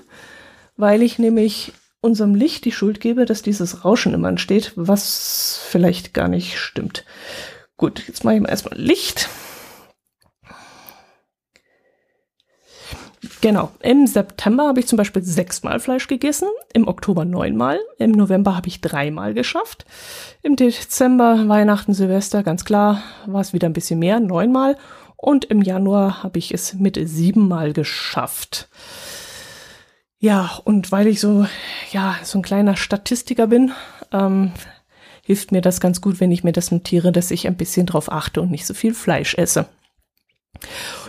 weil 0.77 1.03
ich 1.03 1.19
nämlich 1.19 1.73
unserem 2.01 2.35
Licht 2.35 2.65
die 2.65 2.73
Schuld 2.73 3.01
gebe, 3.01 3.25
dass 3.25 3.43
dieses 3.43 3.85
Rauschen 3.85 4.15
immer 4.15 4.29
entsteht, 4.29 4.73
was 4.75 5.61
vielleicht 5.69 6.13
gar 6.13 6.29
nicht 6.29 6.59
stimmt. 6.59 7.05
Gut, 7.77 8.03
jetzt 8.09 8.25
mache 8.25 8.37
ich 8.37 8.41
mal 8.41 8.49
erstmal 8.49 8.79
Licht. 8.79 9.29
Genau. 13.41 13.71
Im 13.81 14.07
September 14.07 14.67
habe 14.67 14.81
ich 14.81 14.87
zum 14.87 14.97
Beispiel 14.97 15.23
sechsmal 15.23 15.79
Fleisch 15.79 16.09
gegessen, 16.09 16.49
im 16.73 16.89
Oktober 16.89 17.27
neunmal, 17.27 17.79
im 17.99 18.13
November 18.13 18.57
habe 18.57 18.69
ich 18.69 18.81
dreimal 18.81 19.35
geschafft, 19.35 19.85
im 20.43 20.57
Dezember, 20.57 21.47
Weihnachten, 21.47 21.93
Silvester, 21.93 22.43
ganz 22.43 22.65
klar, 22.65 23.03
war 23.27 23.43
es 23.43 23.53
wieder 23.53 23.69
ein 23.69 23.75
bisschen 23.75 23.99
mehr, 23.99 24.21
neunmal 24.21 24.77
und 25.17 25.45
im 25.47 25.63
Januar 25.63 26.23
habe 26.23 26.39
ich 26.39 26.53
es 26.53 26.75
mit 26.75 26.99
siebenmal 27.03 27.73
geschafft. 27.73 28.69
Ja, 30.19 30.59
und 30.65 30.91
weil 30.91 31.07
ich 31.07 31.21
so, 31.21 31.47
ja, 31.93 32.17
so 32.23 32.39
ein 32.39 32.43
kleiner 32.43 32.77
Statistiker 32.77 33.47
bin, 33.47 33.73
ähm, 34.13 34.53
hilft 35.23 35.53
mir 35.53 35.61
das 35.61 35.81
ganz 35.81 36.01
gut, 36.01 36.21
wenn 36.21 36.33
ich 36.33 36.45
mir 36.45 36.53
das 36.53 36.71
notiere, 36.71 37.13
dass 37.13 37.31
ich 37.31 37.47
ein 37.47 37.57
bisschen 37.57 37.87
drauf 37.87 38.11
achte 38.11 38.41
und 38.41 38.51
nicht 38.51 38.67
so 38.67 38.75
viel 38.75 38.95
Fleisch 38.95 39.35
esse. 39.35 39.67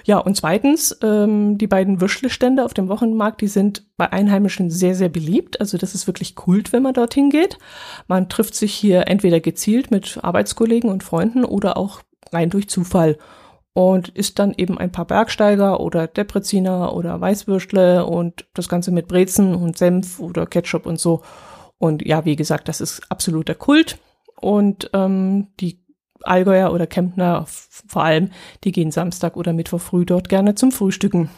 Ja, 0.04 0.18
und 0.18 0.36
zweitens, 0.36 0.98
ähm, 1.02 1.58
die 1.58 1.68
beiden 1.68 2.02
Würstelstände 2.02 2.64
auf 2.64 2.74
dem 2.74 2.90
Wochenmarkt, 2.90 3.42
die 3.42 3.48
sind 3.48 3.84
bei 3.98 4.12
Einheimischen 4.12 4.70
sehr, 4.70 4.96
sehr 4.96 5.10
beliebt. 5.10 5.60
Also 5.60 5.78
das 5.78 5.96
ist 5.96 6.08
wirklich 6.08 6.36
Kult, 6.36 6.74
wenn 6.74 6.84
man 6.84 6.94
dorthin 6.94 7.30
geht. 7.30 7.58
Man 8.08 8.30
trifft 8.30 8.56
sich 8.56 8.74
hier 8.74 9.08
entweder 9.08 9.40
gezielt 9.40 9.92
mit 9.92 10.20
Arbeitskollegen 10.22 10.90
und 10.90 11.04
Freunden 11.04 11.46
oder 11.46 11.78
auch 11.78 12.02
rein 12.32 12.50
durch 12.50 12.70
Zufall 12.70 13.18
und 13.76 14.08
isst 14.08 14.40
dann 14.40 14.54
eben 14.56 14.78
ein 14.78 14.94
paar 14.94 15.04
Bergsteiger 15.04 15.82
oder 15.82 16.08
Depreziner 16.08 16.94
oder 16.94 17.20
Weißwürstle 17.20 18.06
und 18.06 18.48
das 18.54 18.70
Ganze 18.70 18.90
mit 18.90 19.10
Brezen 19.10 19.54
und 19.54 19.78
Senf 19.78 20.22
oder 20.22 20.46
Ketchup 20.46 20.86
und 20.86 20.98
so. 20.98 21.24
Und 21.78 22.02
ja, 22.06 22.24
wie 22.24 22.38
gesagt, 22.38 22.70
das 22.70 22.80
ist 22.80 23.02
absoluter 23.12 23.54
Kult. 23.54 24.00
Und 24.40 24.90
ähm, 24.94 25.48
die 25.60 25.84
Allgäuer 26.22 26.72
oder 26.72 26.88
Kempner 26.88 27.44
vor 27.48 28.06
allem, 28.06 28.32
die 28.64 28.72
gehen 28.72 28.92
Samstag 28.92 29.36
oder 29.36 29.52
Mittwoch 29.52 29.82
früh 29.82 30.06
dort 30.06 30.30
gerne 30.30 30.56
zum 30.56 30.72
Frühstücken. 30.72 31.30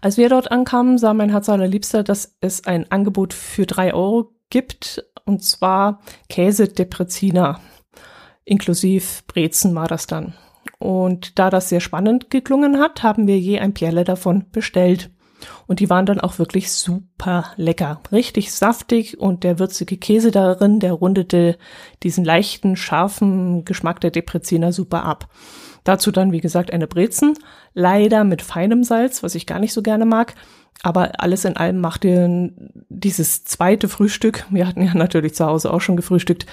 Als 0.00 0.16
wir 0.16 0.28
dort 0.28 0.50
ankamen, 0.50 0.98
sah 0.98 1.14
mein 1.14 1.30
Herz 1.30 1.48
allerliebster, 1.48 2.02
dass 2.02 2.36
es 2.40 2.66
ein 2.66 2.90
Angebot 2.90 3.34
für 3.34 3.66
drei 3.66 3.94
Euro 3.94 4.32
gibt, 4.50 5.06
und 5.26 5.44
zwar 5.44 6.00
Käse 6.28 6.66
Depreziner. 6.66 7.60
Inklusive 8.44 9.22
Brezen 9.28 9.76
war 9.76 9.86
das 9.86 10.08
dann. 10.08 10.34
Und 10.82 11.38
da 11.38 11.48
das 11.48 11.68
sehr 11.68 11.78
spannend 11.78 12.28
geklungen 12.28 12.80
hat, 12.80 13.04
haben 13.04 13.28
wir 13.28 13.38
je 13.38 13.60
ein 13.60 13.72
Perle 13.72 14.02
davon 14.02 14.46
bestellt. 14.50 15.10
Und 15.68 15.78
die 15.78 15.88
waren 15.88 16.06
dann 16.06 16.18
auch 16.18 16.40
wirklich 16.40 16.72
super 16.72 17.52
lecker. 17.56 18.00
Richtig 18.10 18.52
saftig 18.52 19.20
und 19.20 19.44
der 19.44 19.60
würzige 19.60 19.96
Käse 19.96 20.32
darin, 20.32 20.80
der 20.80 20.94
rundete 20.94 21.56
diesen 22.02 22.24
leichten, 22.24 22.74
scharfen 22.74 23.64
Geschmack 23.64 24.00
der 24.00 24.10
Depreziner 24.10 24.72
super 24.72 25.04
ab. 25.04 25.28
Dazu 25.84 26.10
dann, 26.10 26.32
wie 26.32 26.40
gesagt, 26.40 26.72
eine 26.72 26.86
Brezen. 26.86 27.34
Leider 27.74 28.24
mit 28.24 28.42
feinem 28.42 28.84
Salz, 28.84 29.22
was 29.22 29.34
ich 29.34 29.46
gar 29.46 29.58
nicht 29.58 29.72
so 29.72 29.82
gerne 29.82 30.04
mag. 30.04 30.34
Aber 30.82 31.20
alles 31.20 31.44
in 31.44 31.56
allem 31.56 31.80
machte 31.80 32.52
dieses 32.88 33.44
zweite 33.44 33.88
Frühstück, 33.88 34.46
wir 34.50 34.66
hatten 34.66 34.82
ja 34.82 34.94
natürlich 34.96 35.34
zu 35.34 35.46
Hause 35.46 35.72
auch 35.72 35.80
schon 35.80 35.96
gefrühstückt, 35.96 36.46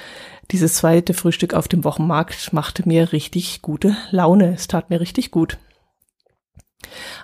dieses 0.52 0.76
zweite 0.76 1.14
Frühstück 1.14 1.54
auf 1.54 1.68
dem 1.68 1.84
Wochenmarkt 1.84 2.54
machte 2.54 2.88
mir 2.88 3.14
richtig 3.14 3.62
gute 3.62 3.96
Laune. 4.10 4.54
Es 4.56 4.68
tat 4.68 4.90
mir 4.90 5.00
richtig 5.00 5.30
gut. 5.30 5.58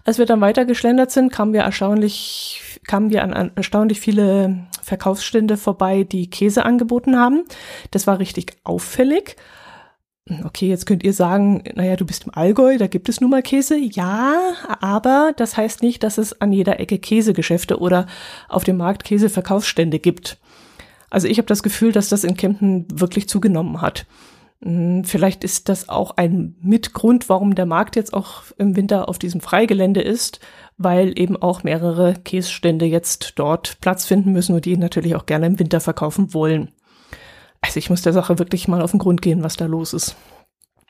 Als 0.03 0.19
wir 0.19 0.27
dann 0.27 0.41
weiter 0.41 0.65
geschlendert 0.65 1.09
sind, 1.09 1.31
kamen 1.31 1.53
wir 1.53 1.61
erstaunlich, 1.61 2.79
kamen 2.85 3.09
wir 3.09 3.23
an 3.23 3.51
erstaunlich 3.55 3.99
viele 3.99 4.67
Verkaufsstände 4.83 5.57
vorbei, 5.57 6.03
die 6.03 6.29
Käse 6.29 6.65
angeboten 6.65 7.17
haben. 7.17 7.45
Das 7.89 8.05
war 8.05 8.19
richtig 8.19 8.53
auffällig. 8.63 9.37
Okay, 10.43 10.67
jetzt 10.67 10.87
könnt 10.87 11.03
ihr 11.03 11.13
sagen, 11.13 11.63
naja, 11.75 11.95
du 11.95 12.05
bist 12.05 12.23
im 12.23 12.33
Allgäu, 12.33 12.79
da 12.79 12.87
gibt 12.87 13.09
es 13.09 13.21
nun 13.21 13.29
mal 13.29 13.43
Käse. 13.43 13.77
Ja, 13.77 14.53
aber 14.81 15.33
das 15.37 15.55
heißt 15.55 15.83
nicht, 15.83 16.01
dass 16.01 16.17
es 16.17 16.41
an 16.41 16.51
jeder 16.51 16.79
Ecke 16.79 16.97
Käsegeschäfte 16.97 17.79
oder 17.79 18.07
auf 18.49 18.63
dem 18.63 18.77
Markt 18.77 19.03
Käseverkaufsstände 19.03 19.99
gibt. 19.99 20.39
Also 21.11 21.27
ich 21.27 21.37
habe 21.37 21.45
das 21.45 21.61
Gefühl, 21.61 21.91
dass 21.91 22.09
das 22.09 22.23
in 22.23 22.35
Kempten 22.35 22.87
wirklich 22.91 23.29
zugenommen 23.29 23.81
hat. 23.81 24.07
Hm, 24.63 25.03
vielleicht 25.03 25.43
ist 25.43 25.69
das 25.69 25.89
auch 25.89 26.17
ein 26.17 26.55
Mitgrund, 26.59 27.29
warum 27.29 27.53
der 27.53 27.67
Markt 27.67 27.95
jetzt 27.95 28.13
auch 28.13 28.41
im 28.57 28.75
Winter 28.75 29.07
auf 29.07 29.19
diesem 29.19 29.41
Freigelände 29.41 30.01
ist, 30.01 30.39
weil 30.79 31.19
eben 31.19 31.37
auch 31.37 31.61
mehrere 31.61 32.15
Käsestände 32.15 32.85
jetzt 32.85 33.33
dort 33.35 33.79
Platz 33.79 34.05
finden 34.05 34.31
müssen 34.31 34.55
und 34.55 34.65
die 34.65 34.75
natürlich 34.75 35.15
auch 35.15 35.27
gerne 35.27 35.45
im 35.45 35.59
Winter 35.59 35.81
verkaufen 35.81 36.33
wollen. 36.33 36.71
Also 37.65 37.79
ich 37.79 37.89
muss 37.89 38.03
der 38.03 38.13
Sache 38.13 38.37
wirklich 38.37 38.67
mal 38.67 38.81
auf 38.81 38.91
den 38.91 38.99
Grund 38.99 39.21
gehen, 39.21 39.43
was 39.43 39.57
da 39.57 39.65
los 39.65 39.93
ist. 39.93 40.15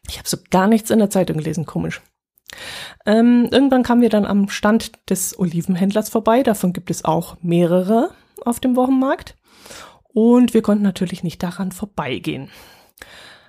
Ich 0.09 0.17
habe 0.17 0.27
so 0.27 0.37
gar 0.51 0.67
nichts 0.67 0.89
in 0.89 0.99
der 0.99 1.09
Zeitung 1.09 1.37
gelesen, 1.37 1.65
komisch. 1.65 2.01
Ähm, 3.05 3.47
irgendwann 3.49 3.83
kamen 3.83 4.01
wir 4.01 4.09
dann 4.09 4.25
am 4.25 4.49
Stand 4.49 4.91
des 5.09 5.39
Olivenhändlers 5.39 6.09
vorbei. 6.09 6.43
Davon 6.43 6.73
gibt 6.73 6.91
es 6.91 7.05
auch 7.05 7.37
mehrere 7.41 8.11
auf 8.43 8.59
dem 8.59 8.75
Wochenmarkt. 8.75 9.35
Und 10.13 10.53
wir 10.53 10.61
konnten 10.61 10.83
natürlich 10.83 11.23
nicht 11.23 11.41
daran 11.41 11.71
vorbeigehen. 11.71 12.49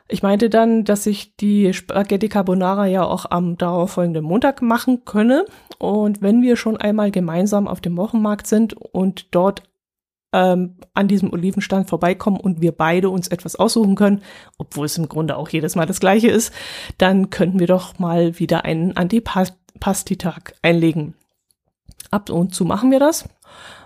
Ich 0.09 0.23
meinte 0.23 0.49
dann, 0.49 0.85
dass 0.85 1.05
ich 1.07 1.37
die 1.37 1.75
Spaghetti 1.75 2.29
Carbonara 2.29 2.87
ja 2.87 3.05
auch 3.05 3.27
am 3.29 3.59
darauffolgenden 3.59 4.25
Montag 4.25 4.63
machen 4.63 5.05
könne. 5.05 5.47
Und 5.79 6.23
wenn 6.23 6.43
wir 6.43 6.57
schon 6.57 6.77
einmal 6.77 7.11
gemeinsam 7.11 7.67
auf 7.67 7.81
dem 7.81 7.97
Wochenmarkt 7.97 8.47
sind 8.47 8.75
und 8.75 9.35
dort 9.35 9.63
ähm, 10.37 10.77
an 10.93 11.09
diesem 11.09 11.33
Olivenstand 11.33 11.89
vorbeikommen 11.89 12.39
und 12.39 12.61
wir 12.61 12.73
beide 12.73 13.09
uns 13.09 13.29
etwas 13.29 13.57
aussuchen 13.57 13.95
können, 13.95 14.21
obwohl 14.59 14.85
es 14.85 14.99
im 14.99 15.09
Grunde 15.09 15.37
auch 15.37 15.49
jedes 15.49 15.77
Mal 15.77 15.87
das 15.87 15.99
gleiche 15.99 16.29
ist, 16.29 16.53
dann 16.99 17.31
könnten 17.31 17.59
wir 17.59 17.67
doch 17.67 17.99
mal 17.99 18.39
wieder 18.39 18.67
einen 18.67 18.95
Antipasti-Tag 18.95 20.55
einlegen. 20.61 21.15
Ab 22.11 22.29
und 22.29 22.55
zu 22.55 22.67
machen 22.67 22.91
wir 22.91 23.01
das. 23.01 23.25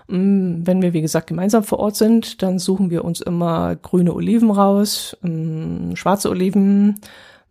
Mm, 0.07 0.63
wenn 0.65 0.81
wir, 0.81 0.91
wie 0.91 1.01
gesagt, 1.01 1.27
gemeinsam 1.27 1.63
vor 1.63 1.79
Ort 1.79 1.95
sind, 1.95 2.41
dann 2.41 2.59
suchen 2.59 2.89
wir 2.89 3.05
uns 3.05 3.21
immer 3.21 3.77
grüne 3.77 4.13
Oliven 4.13 4.51
raus, 4.51 5.17
mm, 5.21 5.95
schwarze 5.95 6.29
Oliven, 6.29 6.99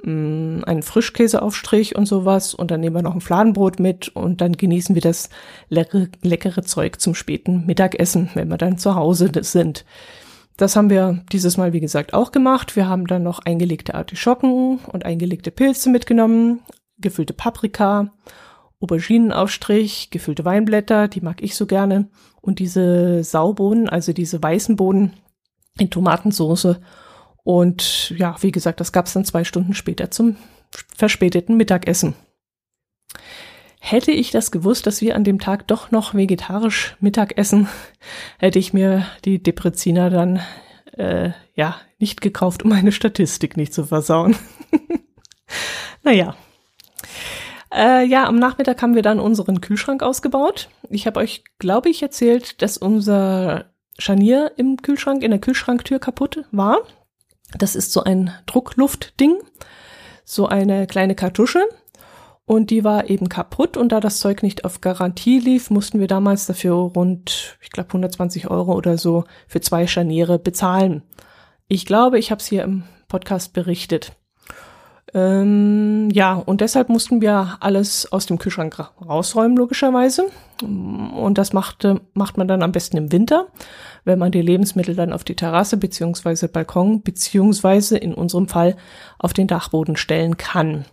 mm, 0.05 0.65
einen 0.65 0.83
Frischkäseaufstrich 0.83 1.97
und 1.97 2.07
sowas 2.07 2.55
und 2.55 2.71
dann 2.71 2.81
nehmen 2.81 2.97
wir 2.97 3.03
noch 3.03 3.15
ein 3.15 3.21
Fladenbrot 3.21 3.81
mit 3.81 4.09
und 4.09 4.41
dann 4.41 4.53
genießen 4.53 4.95
wir 4.95 5.03
das 5.03 5.31
leckere, 5.69 6.09
leckere 6.23 6.63
Zeug 6.63 7.01
zum 7.01 7.15
späten 7.15 7.67
Mittagessen, 7.67 8.31
wenn 8.35 8.49
wir 8.49 8.59
dann 8.59 8.79
zu 8.79 8.95
Hause 8.95 9.31
sind. 9.43 9.85
Das 10.57 10.77
haben 10.77 10.91
wir 10.91 11.25
dieses 11.33 11.57
Mal, 11.57 11.73
wie 11.73 11.81
gesagt, 11.81 12.13
auch 12.13 12.33
gemacht. 12.33 12.77
Wir 12.77 12.87
haben 12.87 13.07
dann 13.07 13.23
noch 13.23 13.39
eingelegte 13.39 13.95
Artischocken 13.95 14.79
und 14.79 15.07
eingelegte 15.07 15.51
Pilze 15.51 15.89
mitgenommen, 15.89 16.61
gefüllte 16.99 17.33
Paprika 17.33 18.13
Auberginenaufstrich, 18.81 20.11
gefüllte 20.11 20.45
Weinblätter, 20.45 21.07
die 21.09 21.21
mag 21.21 21.43
ich 21.43 21.55
so 21.55 21.67
gerne. 21.67 22.09
Und 22.41 22.59
diese 22.59 23.23
Saubohnen, 23.23 23.89
also 23.89 24.13
diese 24.13 24.43
weißen 24.43 24.77
Bohnen 24.77 25.13
in 25.79 25.91
Tomatensoße. 25.91 26.81
Und 27.43 28.11
ja, 28.11 28.37
wie 28.41 28.53
gesagt, 28.53 28.81
das 28.81 28.93
gab's 28.93 29.13
dann 29.13 29.25
zwei 29.25 29.45
Stunden 29.45 29.75
später 29.75 30.11
zum 30.11 30.37
verspäteten 30.97 31.57
Mittagessen. 31.57 32.15
Hätte 33.81 34.13
ich 34.13 34.31
das 34.31 34.51
gewusst, 34.51 34.87
dass 34.87 35.01
wir 35.01 35.17
an 35.17 35.25
dem 35.25 35.39
Tag 35.39 35.67
doch 35.67 35.91
noch 35.91 36.15
vegetarisch 36.15 36.97
Mittag 37.01 37.39
essen, 37.39 37.69
hätte 38.39 38.59
ich 38.59 38.73
mir 38.73 39.07
die 39.25 39.43
Depreziner 39.43 40.11
dann 40.11 40.41
äh, 40.93 41.31
ja 41.55 41.81
nicht 41.99 42.21
gekauft, 42.21 42.63
um 42.63 42.71
meine 42.71 42.93
Statistik 42.93 43.57
nicht 43.57 43.73
zu 43.73 43.85
versauen. 43.85 44.37
naja, 46.03 46.37
äh, 47.73 48.05
ja, 48.05 48.27
am 48.27 48.37
Nachmittag 48.37 48.83
haben 48.83 48.95
wir 48.95 49.03
dann 49.03 49.21
unseren 49.21 49.61
Kühlschrank 49.61 50.03
ausgebaut. 50.03 50.69
Ich 50.89 51.07
habe 51.07 51.21
euch, 51.21 51.45
glaube 51.59 51.89
ich, 51.89 52.03
erzählt, 52.03 52.63
dass 52.63 52.77
unser 52.77 53.67
Scharnier 53.99 54.53
im 54.57 54.77
Kühlschrank, 54.79 55.23
in 55.23 55.31
der 55.31 55.41
Kühlschranktür 55.41 55.99
kaputt 55.99 56.45
war. 56.51 56.79
Das 57.59 57.75
ist 57.75 57.93
so 57.93 58.05
ein 58.05 58.33
Druckluftding, 58.47 59.39
so 60.25 60.47
eine 60.47 60.87
kleine 60.87 61.15
Kartusche. 61.15 61.61
Und 62.47 62.71
die 62.71 62.83
war 62.83 63.09
eben 63.09 63.29
kaputt 63.29 63.77
und 63.77 63.93
da 63.93 64.01
das 64.01 64.19
Zeug 64.19 64.43
nicht 64.43 64.65
auf 64.65 64.81
Garantie 64.81 65.39
lief, 65.39 65.71
mussten 65.71 66.01
wir 66.01 66.09
damals 66.09 66.47
dafür 66.47 66.75
rund, 66.75 67.57
ich 67.61 67.71
glaube, 67.71 67.91
120 67.91 68.51
Euro 68.51 68.75
oder 68.75 68.99
so 68.99 69.23
für 69.47 69.61
zwei 69.61 69.87
Scharniere 69.87 70.41
bezahlen. 70.41 71.05
Ich 71.69 71.87
glaube, 71.87 72.19
ich 72.19 72.33
habe 72.33 72.41
es 72.41 72.47
hier 72.47 72.65
im 72.65 72.83
Podcast 73.07 73.53
berichtet. 73.53 74.17
Ähm, 75.13 76.09
ja, 76.13 76.35
und 76.35 76.61
deshalb 76.61 76.89
mussten 76.89 77.21
wir 77.21 77.57
alles 77.61 78.11
aus 78.13 78.27
dem 78.27 78.39
Kühlschrank 78.39 78.79
rausräumen, 79.05 79.57
logischerweise. 79.57 80.27
Und 80.63 81.39
das 81.39 81.53
machte, 81.53 82.01
macht 82.15 82.37
man 82.37 82.47
dann 82.47 82.63
am 82.63 82.73
besten 82.73 82.97
im 82.97 83.13
Winter, 83.13 83.47
wenn 84.05 84.19
man 84.19 84.31
die 84.31 84.43
Lebensmittel 84.43 84.95
dann 84.95 85.13
auf 85.13 85.25
die 85.25 85.35
Terrasse 85.35 85.77
beziehungsweise 85.77 86.49
Balkon 86.49 87.03
beziehungsweise 87.03 87.97
in 87.97 88.15
unserem 88.15 88.47
Fall 88.47 88.77
auf 89.19 89.33
den 89.33 89.47
Dachboden 89.47 89.97
stellen 89.97 90.37
kann. 90.37 90.85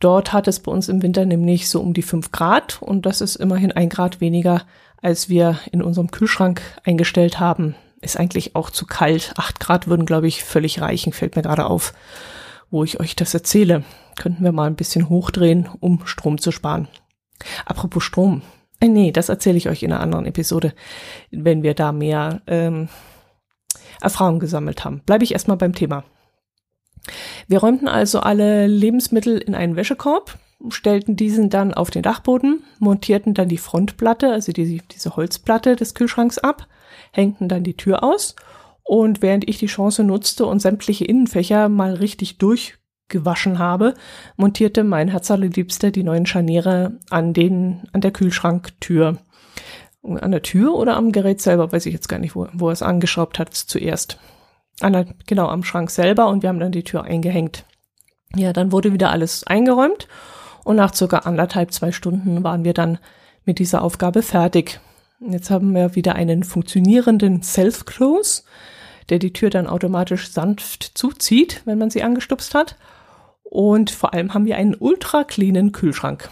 Dort 0.00 0.32
hat 0.32 0.48
es 0.48 0.60
bei 0.60 0.72
uns 0.72 0.88
im 0.88 1.00
Winter 1.02 1.24
nämlich 1.24 1.68
so 1.68 1.80
um 1.80 1.94
die 1.94 2.02
fünf 2.02 2.32
Grad 2.32 2.82
und 2.82 3.06
das 3.06 3.20
ist 3.20 3.36
immerhin 3.36 3.72
ein 3.72 3.88
Grad 3.88 4.20
weniger, 4.20 4.62
als 5.00 5.28
wir 5.28 5.58
in 5.70 5.80
unserem 5.80 6.10
Kühlschrank 6.10 6.60
eingestellt 6.84 7.38
haben. 7.38 7.76
Ist 8.00 8.18
eigentlich 8.18 8.56
auch 8.56 8.70
zu 8.70 8.84
kalt. 8.84 9.32
Acht 9.36 9.60
Grad 9.60 9.86
würden, 9.86 10.04
glaube 10.04 10.26
ich, 10.26 10.42
völlig 10.42 10.80
reichen, 10.80 11.12
fällt 11.12 11.36
mir 11.36 11.42
gerade 11.42 11.66
auf 11.66 11.94
wo 12.72 12.82
ich 12.82 12.98
euch 12.98 13.14
das 13.14 13.32
erzähle. 13.34 13.84
Könnten 14.18 14.42
wir 14.42 14.50
mal 14.50 14.66
ein 14.66 14.74
bisschen 14.74 15.08
hochdrehen, 15.08 15.68
um 15.78 16.04
Strom 16.06 16.38
zu 16.38 16.50
sparen. 16.50 16.88
Apropos 17.64 18.02
Strom. 18.02 18.42
Äh, 18.80 18.88
nee, 18.88 19.12
das 19.12 19.28
erzähle 19.28 19.58
ich 19.58 19.68
euch 19.68 19.84
in 19.84 19.92
einer 19.92 20.02
anderen 20.02 20.26
Episode, 20.26 20.74
wenn 21.30 21.62
wir 21.62 21.74
da 21.74 21.92
mehr 21.92 22.42
ähm, 22.48 22.88
Erfahrung 24.00 24.40
gesammelt 24.40 24.84
haben. 24.84 25.02
Bleibe 25.06 25.22
ich 25.22 25.32
erstmal 25.32 25.56
beim 25.56 25.74
Thema. 25.74 26.02
Wir 27.46 27.58
räumten 27.58 27.88
also 27.88 28.20
alle 28.20 28.66
Lebensmittel 28.66 29.38
in 29.38 29.54
einen 29.54 29.76
Wäschekorb, 29.76 30.38
stellten 30.68 31.16
diesen 31.16 31.50
dann 31.50 31.74
auf 31.74 31.90
den 31.90 32.02
Dachboden, 32.02 32.62
montierten 32.78 33.34
dann 33.34 33.48
die 33.48 33.58
Frontplatte, 33.58 34.30
also 34.30 34.52
die, 34.52 34.80
diese 34.90 35.16
Holzplatte 35.16 35.76
des 35.76 35.94
Kühlschranks 35.94 36.38
ab, 36.38 36.68
hängten 37.12 37.48
dann 37.48 37.64
die 37.64 37.76
Tür 37.76 38.04
aus 38.04 38.36
und 38.84 39.22
während 39.22 39.48
ich 39.48 39.58
die 39.58 39.66
Chance 39.66 40.04
nutzte 40.04 40.46
und 40.46 40.60
sämtliche 40.60 41.04
Innenfächer 41.04 41.68
mal 41.68 41.94
richtig 41.94 42.38
durchgewaschen 42.38 43.58
habe, 43.58 43.94
montierte 44.36 44.84
mein 44.84 45.08
Herzallerliebster 45.08 45.90
die 45.90 46.02
neuen 46.02 46.26
Scharniere 46.26 46.98
an 47.10 47.32
den, 47.32 47.82
an 47.92 48.00
der 48.00 48.10
Kühlschranktür. 48.10 49.18
An 50.02 50.32
der 50.32 50.42
Tür 50.42 50.74
oder 50.74 50.96
am 50.96 51.12
Gerät 51.12 51.40
selber, 51.40 51.70
weiß 51.70 51.86
ich 51.86 51.94
jetzt 51.94 52.08
gar 52.08 52.18
nicht, 52.18 52.34
wo, 52.34 52.48
wo 52.52 52.68
er 52.68 52.72
es 52.72 52.82
angeschraubt 52.82 53.38
hat 53.38 53.54
zuerst. 53.54 54.18
An 54.80 54.94
der, 54.94 55.06
genau, 55.26 55.46
am 55.46 55.62
Schrank 55.62 55.90
selber 55.90 56.26
und 56.26 56.42
wir 56.42 56.48
haben 56.48 56.58
dann 56.58 56.72
die 56.72 56.82
Tür 56.82 57.04
eingehängt. 57.04 57.64
Ja, 58.34 58.52
dann 58.52 58.72
wurde 58.72 58.92
wieder 58.92 59.10
alles 59.10 59.46
eingeräumt 59.46 60.08
und 60.64 60.76
nach 60.76 60.94
circa 60.94 61.18
anderthalb, 61.18 61.72
zwei 61.72 61.92
Stunden 61.92 62.42
waren 62.42 62.64
wir 62.64 62.74
dann 62.74 62.98
mit 63.44 63.58
dieser 63.58 63.82
Aufgabe 63.82 64.22
fertig. 64.22 64.80
Jetzt 65.28 65.50
haben 65.50 65.72
wir 65.72 65.94
wieder 65.94 66.14
einen 66.14 66.42
funktionierenden 66.42 67.42
Self-Close, 67.42 68.42
der 69.08 69.18
die 69.18 69.32
Tür 69.32 69.50
dann 69.50 69.66
automatisch 69.66 70.30
sanft 70.30 70.92
zuzieht, 70.94 71.62
wenn 71.64 71.78
man 71.78 71.90
sie 71.90 72.02
angestupst 72.02 72.54
hat. 72.54 72.76
Und 73.44 73.90
vor 73.90 74.14
allem 74.14 74.34
haben 74.34 74.46
wir 74.46 74.56
einen 74.56 74.74
ultra 74.74 75.24
cleanen 75.24 75.72
Kühlschrank. 75.72 76.28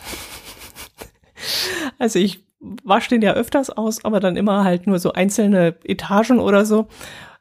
also 1.99 2.18
ich 2.18 2.44
wasche 2.61 3.11
den 3.11 3.23
ja 3.23 3.35
öfters 3.35 3.70
aus, 3.70 4.04
aber 4.04 4.20
dann 4.20 4.37
immer 4.37 4.64
halt 4.64 4.87
nur 4.87 4.99
so 4.99 5.12
einzelne 5.12 5.76
Etagen 5.85 6.40
oder 6.40 6.64
so. 6.64 6.88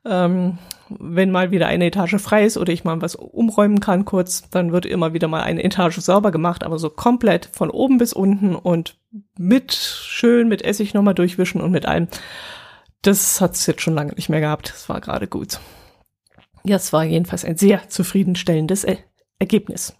Ähm, 0.06 0.58
wenn 0.89 1.31
mal 1.31 1.51
wieder 1.51 1.67
eine 1.67 1.86
Etage 1.86 2.15
frei 2.17 2.46
ist 2.46 2.58
oder 2.58 2.74
ich 2.74 2.84
mal 2.84 3.01
was 3.01 3.15
umräumen 3.15 3.79
kann 3.79 4.05
kurz, 4.05 4.50
dann 4.50 4.72
wird 4.72 4.86
immer 4.86 5.13
wieder 5.13 5.27
mal 5.27 5.41
eine 5.41 5.63
Etage 5.63 6.00
sauber 6.00 6.31
gemacht, 6.31 6.63
aber 6.63 6.79
so 6.79 6.89
komplett 6.89 7.50
von 7.51 7.69
oben 7.69 7.98
bis 7.98 8.13
unten 8.13 8.55
und 8.55 8.98
mit 9.38 9.74
schön 9.74 10.48
mit 10.48 10.63
Essig 10.63 10.93
nochmal 10.93 11.15
durchwischen 11.15 11.62
und 11.62 11.72
mit 11.72 11.86
allem. 11.86 12.08
Das 13.01 13.39
hat 13.39 13.55
es 13.55 13.65
jetzt 13.65 13.81
schon 13.81 13.96
lange 13.96 14.13
nicht 14.13 14.29
mehr 14.29 14.41
gehabt. 14.41 14.69
Das 14.69 14.89
war 14.89 15.00
gerade 15.00 15.27
gut. 15.27 15.60
Ja, 16.63 16.75
es 16.75 16.91
war 16.91 17.03
jedenfalls 17.03 17.46
ein 17.46 17.58
sehr 17.58 17.88
zufriedenstellendes 17.88 18.84
er 18.84 18.98
Ergebnis. 19.39 19.96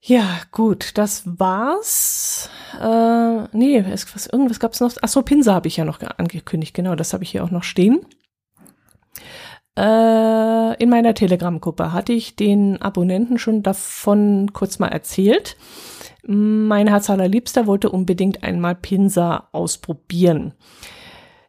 Ja, 0.00 0.40
gut, 0.52 0.96
das 0.96 1.24
war's. 1.26 2.48
Äh, 2.80 3.48
nee, 3.56 3.78
es, 3.78 4.14
was, 4.14 4.26
irgendwas 4.26 4.58
gab's 4.58 4.80
noch. 4.80 4.92
Ach 5.02 5.08
so, 5.08 5.20
Pinsa 5.20 5.52
habe 5.52 5.68
ich 5.68 5.76
ja 5.76 5.84
noch 5.84 6.00
angekündigt. 6.00 6.72
Genau, 6.72 6.94
das 6.94 7.12
habe 7.12 7.24
ich 7.24 7.30
hier 7.30 7.44
auch 7.44 7.50
noch 7.50 7.64
stehen. 7.64 8.00
Äh, 9.78 10.82
in 10.82 10.90
meiner 10.90 11.14
Telegram-Gruppe 11.14 11.92
hatte 11.92 12.12
ich 12.12 12.34
den 12.34 12.82
Abonnenten 12.82 13.38
schon 13.38 13.62
davon 13.62 14.52
kurz 14.52 14.80
mal 14.80 14.88
erzählt. 14.88 15.56
Mein 16.26 16.88
Herz 16.88 17.08
allerliebster 17.08 17.68
wollte 17.68 17.90
unbedingt 17.90 18.42
einmal 18.42 18.74
Pinsa 18.74 19.48
ausprobieren. 19.52 20.54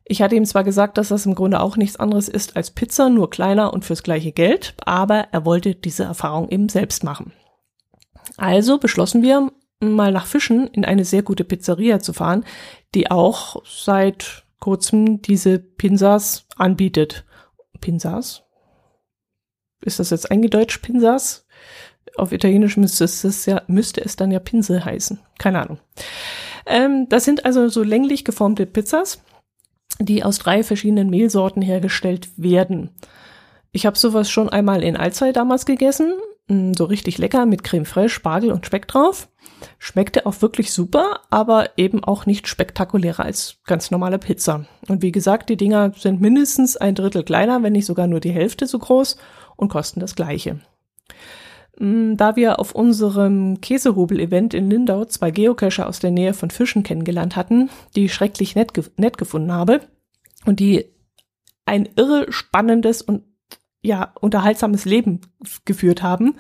Ich 0.06 0.22
hatte 0.22 0.36
ihm 0.36 0.46
zwar 0.46 0.64
gesagt, 0.64 1.00
dass 1.00 1.10
das 1.10 1.26
im 1.26 1.34
Grunde 1.34 1.60
auch 1.60 1.76
nichts 1.76 1.98
anderes 1.98 2.30
ist 2.30 2.56
als 2.56 2.70
Pizza, 2.72 3.10
nur 3.10 3.32
kleiner 3.32 3.74
und 3.74 3.84
fürs 3.84 4.04
gleiche 4.04 4.32
Geld, 4.32 4.76
aber 4.86 5.28
er 5.32 5.46
wollte 5.46 5.74
diese 5.74 6.04
Erfahrung 6.04 6.50
eben 6.50 6.70
selbst 6.70 7.04
machen. 7.04 7.34
Also 8.38 8.78
beschlossen 8.78 9.24
wir, 9.24 9.52
mal 9.80 10.12
nach 10.12 10.26
Fischen 10.28 10.68
in 10.68 10.86
eine 10.86 11.06
sehr 11.06 11.24
gute 11.24 11.44
Pizzeria 11.44 12.00
zu 12.00 12.14
fahren, 12.14 12.44
die 12.94 13.10
auch 13.10 13.64
seit 13.66 14.44
kurzem 14.60 15.22
diese 15.22 15.58
Pinsas 15.58 16.46
anbietet. 16.58 17.26
Pinsas? 17.82 18.44
Ist 19.84 20.00
das 20.00 20.10
jetzt 20.10 20.30
eingedeutscht 20.30 20.82
Pinsas? 20.82 21.46
Auf 22.18 22.32
Italienisch 22.32 22.78
müsste 22.78 23.06
es, 23.06 23.46
ja, 23.46 23.62
müsste 23.68 24.04
es 24.04 24.16
dann 24.16 24.32
ja 24.32 24.40
Pinsel 24.40 24.84
heißen. 24.84 25.20
Keine 25.38 25.62
Ahnung. 25.62 25.80
Ähm, 26.66 27.08
das 27.10 27.26
sind 27.26 27.46
also 27.46 27.70
so 27.70 27.84
länglich 27.84 28.26
geformte 28.26 28.66
Pizzas, 28.66 29.22
die 30.00 30.24
aus 30.24 30.38
drei 30.38 30.64
verschiedenen 30.64 31.10
Mehlsorten 31.10 31.62
hergestellt 31.62 32.30
werden. 32.38 32.92
Ich 33.72 33.86
habe 33.86 33.98
sowas 33.98 34.30
schon 34.30 34.50
einmal 34.50 34.84
in 34.84 34.98
Alzey 34.98 35.32
damals 35.32 35.66
gegessen. 35.66 36.14
Mm, 36.48 36.74
so 36.74 36.86
richtig 36.86 37.18
lecker 37.18 37.46
mit 37.46 37.64
Creme 37.64 37.86
fraiche, 37.86 38.10
Spargel 38.10 38.52
und 38.52 38.66
Speck 38.66 38.88
drauf. 38.88 39.30
Schmeckte 39.78 40.26
auch 40.26 40.42
wirklich 40.42 40.72
super, 40.72 41.22
aber 41.30 41.78
eben 41.78 42.04
auch 42.04 42.26
nicht 42.26 42.48
spektakulärer 42.48 43.24
als 43.24 43.58
ganz 43.66 43.92
normale 43.92 44.20
Pizza. 44.20 44.66
Und 44.88 45.02
wie 45.02 45.12
gesagt, 45.12 45.50
die 45.50 45.58
Dinger 45.58 45.92
sind 45.96 46.22
mindestens 46.22 46.78
ein 46.78 46.96
Drittel 46.96 47.24
kleiner, 47.24 47.64
wenn 47.64 47.74
nicht 47.74 47.86
sogar 47.86 48.08
nur 48.08 48.20
die 48.20 48.32
Hälfte 48.32 48.68
so 48.68 48.80
groß 48.80 49.18
und 49.56 49.70
kosten 49.70 50.00
das 50.00 50.16
gleiche. 50.16 50.60
Mm, 51.78 52.16
da 52.16 52.36
wir 52.36 52.60
auf 52.60 52.74
unserem 52.74 53.62
Käsehobel-Event 53.62 54.54
in 54.54 54.70
Lindau 54.70 55.06
zwei 55.06 55.32
Geocacher 55.32 55.88
aus 55.88 56.00
der 56.00 56.12
Nähe 56.12 56.34
von 56.34 56.52
Fischen 56.52 56.84
kennengelernt 56.84 57.36
hatten, 57.36 57.70
die 57.96 58.06
ich 58.06 58.14
schrecklich 58.14 58.56
nett, 58.56 58.74
ge 58.74 58.86
nett 58.98 59.18
gefunden 59.18 59.52
habe 59.52 59.82
und 60.46 60.60
die 60.60 60.86
ein 61.66 61.88
irre 61.96 62.32
spannendes 62.32 63.02
und 63.02 63.24
ja 63.82 64.14
unterhaltsames 64.20 64.86
Leben 64.86 65.22
geführt 65.66 66.02
haben, 66.04 66.36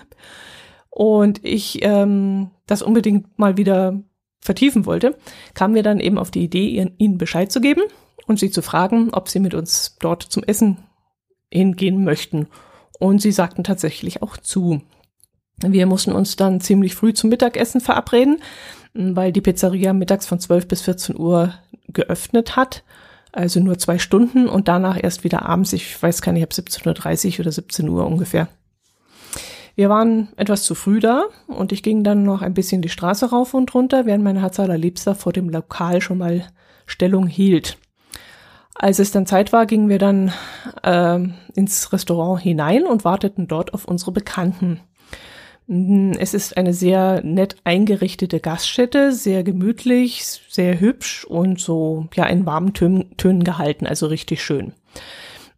und 0.89 1.45
ich 1.45 1.79
ähm, 1.84 2.51
das 2.69 2.82
unbedingt 2.82 3.38
mal 3.38 3.58
wieder 3.58 3.99
vertiefen 4.41 4.86
wollte, 4.86 5.17
kamen 5.53 5.75
wir 5.75 5.84
dann 5.84 5.99
eben 5.99 6.17
auf 6.17 6.32
die 6.32 6.43
Idee, 6.43 6.88
ihnen 6.97 7.17
Bescheid 7.17 7.51
zu 7.51 7.62
geben 7.62 7.82
und 8.25 8.39
sie 8.39 8.51
zu 8.51 8.62
fragen, 8.62 9.10
ob 9.12 9.27
sie 9.29 9.39
mit 9.39 9.53
uns 9.53 9.97
dort 9.99 10.23
zum 10.23 10.43
Essen 10.43 10.77
hingehen 11.51 12.03
möchten. 12.03 12.47
Und 12.99 13.21
sie 13.21 13.32
sagten 13.32 13.63
tatsächlich 13.63 14.21
auch 14.21 14.38
zu. 14.38 14.82
Wir 15.62 15.86
mussten 15.86 16.12
uns 16.13 16.36
dann 16.36 16.62
ziemlich 16.62 16.95
früh 16.95 17.13
zum 17.13 17.29
Mittagessen 17.29 17.82
verabreden, 17.82 18.41
weil 18.93 19.32
die 19.32 19.41
Pizzeria 19.41 19.93
mittags 19.93 20.25
von 20.25 20.39
12 20.39 20.67
bis 20.67 20.82
14 20.82 21.17
Uhr 21.17 21.53
geöffnet 21.88 22.55
hat. 22.55 22.84
Also 23.32 23.60
nur 23.60 23.77
zwei 23.77 23.99
Stunden 23.99 24.47
und 24.47 24.67
danach 24.67 24.97
erst 25.01 25.23
wieder 25.23 25.47
abends, 25.47 25.73
ich 25.73 26.01
weiß 26.01 26.21
gar 26.21 26.32
nicht, 26.32 26.43
ab 26.43 26.51
17.30 26.51 27.34
Uhr 27.34 27.39
oder 27.41 27.51
17 27.51 27.89
Uhr 27.89 28.05
ungefähr. 28.05 28.47
Wir 29.79 29.87
waren 29.87 30.27
etwas 30.35 30.63
zu 30.63 30.75
früh 30.75 30.99
da 30.99 31.23
und 31.47 31.71
ich 31.71 31.83
ging 31.83 32.03
dann 32.03 32.23
noch 32.23 32.41
ein 32.41 32.53
bisschen 32.53 32.81
die 32.81 32.89
Straße 32.89 33.29
rauf 33.29 33.53
und 33.53 33.73
runter, 33.73 34.05
während 34.05 34.25
mein 34.25 34.35
Herz 34.35 34.59
allerliebster 34.59 35.15
vor 35.15 35.31
dem 35.31 35.47
Lokal 35.47 36.01
schon 36.01 36.17
mal 36.17 36.43
Stellung 36.85 37.27
hielt. 37.27 37.77
Als 38.75 38.99
es 38.99 39.11
dann 39.11 39.25
Zeit 39.25 39.53
war, 39.53 39.65
gingen 39.65 39.87
wir 39.87 39.97
dann 39.97 40.33
äh, 40.83 41.19
ins 41.55 41.93
Restaurant 41.93 42.41
hinein 42.41 42.85
und 42.85 43.05
warteten 43.05 43.47
dort 43.47 43.73
auf 43.73 43.85
unsere 43.85 44.11
Bekannten. 44.11 44.81
Mm, 45.67 46.11
es 46.19 46.33
ist 46.33 46.57
eine 46.57 46.73
sehr 46.73 47.23
nett 47.23 47.55
eingerichtete 47.63 48.41
Gaststätte, 48.41 49.13
sehr 49.13 49.45
gemütlich, 49.45 50.41
sehr 50.49 50.81
hübsch 50.81 51.23
und 51.23 51.57
so 51.57 52.07
ja 52.15 52.25
in 52.25 52.45
warmen 52.45 52.73
Tönen 52.73 53.43
gehalten, 53.45 53.87
also 53.87 54.07
richtig 54.07 54.43
schön. 54.43 54.73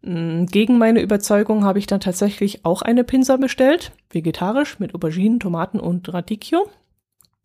Mm, 0.02 0.46
gegen 0.46 0.78
meine 0.78 1.00
Überzeugung 1.00 1.64
habe 1.64 1.78
ich 1.78 1.86
dann 1.86 2.00
tatsächlich 2.00 2.64
auch 2.64 2.82
eine 2.82 3.04
Pinsa 3.04 3.36
bestellt, 3.36 3.92
vegetarisch 4.10 4.78
mit 4.78 4.94
Auberginen, 4.94 5.40
Tomaten 5.40 5.80
und 5.80 6.12
Radicchio 6.12 6.68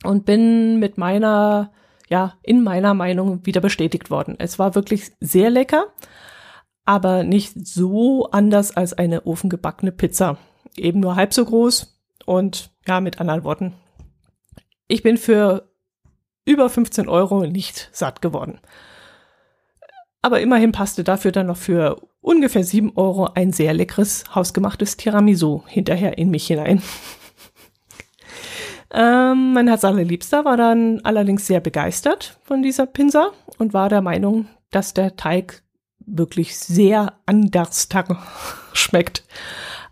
und 0.03 0.25
bin 0.25 0.79
mit 0.79 0.97
meiner, 0.97 1.71
ja, 2.09 2.33
in 2.41 2.63
meiner 2.63 2.93
Meinung 2.93 3.45
wieder 3.45 3.61
bestätigt 3.61 4.09
worden. 4.09 4.35
Es 4.39 4.57
war 4.59 4.75
wirklich 4.75 5.11
sehr 5.19 5.49
lecker, 5.49 5.85
aber 6.85 7.23
nicht 7.23 7.53
so 7.67 8.29
anders 8.31 8.75
als 8.75 8.93
eine 8.93 9.25
ofengebackene 9.25 9.91
Pizza. 9.91 10.37
Eben 10.75 10.99
nur 10.99 11.15
halb 11.15 11.33
so 11.33 11.45
groß 11.45 11.99
und 12.25 12.71
ja, 12.87 13.01
mit 13.01 13.19
anderen 13.19 13.43
Worten. 13.43 13.73
Ich 14.87 15.03
bin 15.03 15.17
für 15.17 15.69
über 16.45 16.69
15 16.69 17.09
Euro 17.09 17.45
nicht 17.45 17.89
satt 17.91 18.21
geworden. 18.21 18.59
Aber 20.21 20.41
immerhin 20.41 20.71
passte 20.71 21.03
dafür 21.03 21.31
dann 21.31 21.47
noch 21.47 21.57
für 21.57 22.01
ungefähr 22.21 22.63
sieben 22.63 22.91
Euro 22.95 23.29
ein 23.35 23.53
sehr 23.53 23.73
leckeres 23.73 24.23
hausgemachtes 24.33 24.97
Tiramisu 24.97 25.63
hinterher 25.67 26.17
in 26.17 26.29
mich 26.29 26.47
hinein. 26.47 26.81
ähm, 28.93 29.53
mein 29.53 29.67
Herz 29.67 29.83
allerliebster 29.83 30.43
war 30.43 30.57
dann 30.57 31.01
allerdings 31.03 31.47
sehr 31.47 31.59
begeistert 31.59 32.39
von 32.43 32.61
dieser 32.61 32.85
Pinsa 32.85 33.31
und 33.57 33.73
war 33.73 33.89
der 33.89 34.01
Meinung, 34.01 34.47
dass 34.71 34.93
der 34.93 35.15
Teig 35.15 35.63
wirklich 35.99 36.57
sehr 36.57 37.13
anders 37.25 37.87
schmeckt 38.73 39.23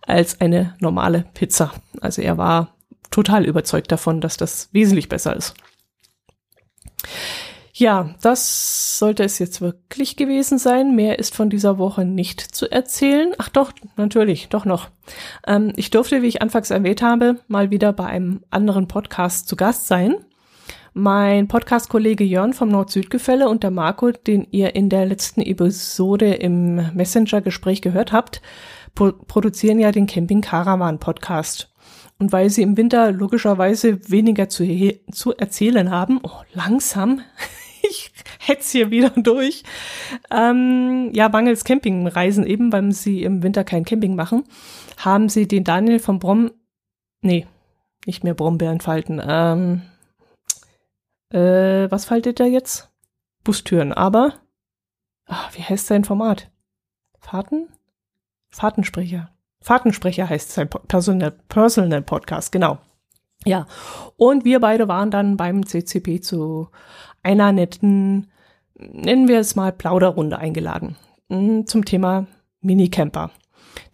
als 0.01 0.41
eine 0.41 0.75
normale 0.79 1.25
Pizza. 1.33 1.73
Also 2.01 2.21
er 2.21 2.37
war 2.37 2.75
total 3.11 3.45
überzeugt 3.45 3.91
davon, 3.91 4.21
dass 4.21 4.37
das 4.37 4.69
wesentlich 4.71 5.09
besser 5.09 5.35
ist. 5.35 5.53
Ja, 7.77 8.15
das 8.21 8.99
sollte 8.99 9.25
es 9.25 9.37
jetzt 9.37 9.59
wirklich 9.59 10.15
gewesen 10.15 10.57
sein. 10.57 10.95
Mehr 10.95 11.19
ist 11.19 11.35
von 11.35 11.49
dieser 11.49 11.77
Woche 11.77 12.05
nicht 12.05 12.39
zu 12.39 12.71
erzählen. 12.71 13.33
Ach 13.37 13.49
doch, 13.49 13.73
natürlich, 13.97 14.47
doch 14.47 14.63
noch. 14.63 14.87
Ähm, 15.45 15.73
ich 15.75 15.89
durfte, 15.89 16.21
wie 16.21 16.27
ich 16.27 16.41
anfangs 16.41 16.71
erwähnt 16.71 17.01
habe, 17.01 17.41
mal 17.49 17.71
wieder 17.71 17.91
bei 17.91 18.05
einem 18.05 18.45
anderen 18.49 18.87
Podcast 18.87 19.49
zu 19.49 19.57
Gast 19.57 19.87
sein. 19.87 20.15
Mein 20.93 21.49
Podcast-Kollege 21.49 22.23
Jörn 22.23 22.53
vom 22.53 22.69
Nord-Süd-Gefälle 22.69 23.49
und 23.49 23.63
der 23.63 23.71
Marco, 23.71 24.11
den 24.11 24.47
ihr 24.51 24.73
in 24.73 24.87
der 24.87 25.05
letzten 25.05 25.41
Episode 25.41 26.33
im 26.33 26.75
Messenger-Gespräch 26.95 27.81
gehört 27.81 28.13
habt, 28.13 28.41
pro 28.93 29.11
produzieren 29.11 29.79
ja 29.79 29.91
den 29.91 30.07
Camping 30.07 30.39
Caravan 30.39 30.97
Podcast. 30.99 31.73
Und 32.19 32.31
weil 32.31 32.49
sie 32.49 32.61
im 32.61 32.77
Winter 32.77 33.11
logischerweise 33.11 34.09
weniger 34.09 34.47
zu, 34.47 34.65
zu 35.11 35.35
erzählen 35.35 35.91
haben, 35.91 36.21
oh, 36.23 36.41
langsam, 36.53 37.19
ich 37.87 38.11
hetz 38.39 38.71
hier 38.71 38.91
wieder 38.91 39.09
durch. 39.09 39.63
Ähm, 40.31 41.11
ja, 41.13 41.29
mangels 41.29 41.63
Campingreisen 41.63 42.45
eben, 42.45 42.71
weil 42.71 42.91
sie 42.91 43.23
im 43.23 43.43
Winter 43.43 43.63
kein 43.63 43.85
Camping 43.85 44.15
machen, 44.15 44.43
haben 44.97 45.29
sie 45.29 45.47
den 45.47 45.63
Daniel 45.63 45.99
von 45.99 46.19
Brom, 46.19 46.51
nee, 47.21 47.47
nicht 48.05 48.23
mehr 48.23 48.33
Brombeeren 48.33 48.81
falten, 48.81 49.21
ähm, 49.25 49.81
äh, 51.31 51.89
was 51.91 52.05
faltet 52.05 52.39
er 52.39 52.47
jetzt? 52.47 52.89
Bustüren, 53.43 53.93
aber, 53.93 54.33
ach, 55.25 55.55
wie 55.55 55.63
heißt 55.63 55.87
sein 55.87 56.03
Format? 56.03 56.49
Fahrten? 57.19 57.67
Fahrtensprecher. 58.49 59.31
Fahrtensprecher 59.61 60.29
heißt 60.29 60.51
sein 60.51 60.69
Personal, 60.69 61.31
Personal 61.31 62.01
Podcast, 62.01 62.51
genau. 62.51 62.77
Ja, 63.43 63.67
und 64.15 64.45
wir 64.45 64.59
beide 64.59 64.87
waren 64.87 65.11
dann 65.11 65.37
beim 65.37 65.65
CCP 65.65 66.21
zu 66.21 66.69
einer 67.25 67.51
netten, 67.51 68.27
nennen 68.75 69.27
wir 69.27 69.39
es 69.39 69.55
mal, 69.55 69.71
Plauderrunde 69.71 70.37
eingeladen 70.37 70.95
hm, 71.29 71.65
zum 71.67 71.85
Thema 71.85 72.27
Minicamper. 72.61 73.31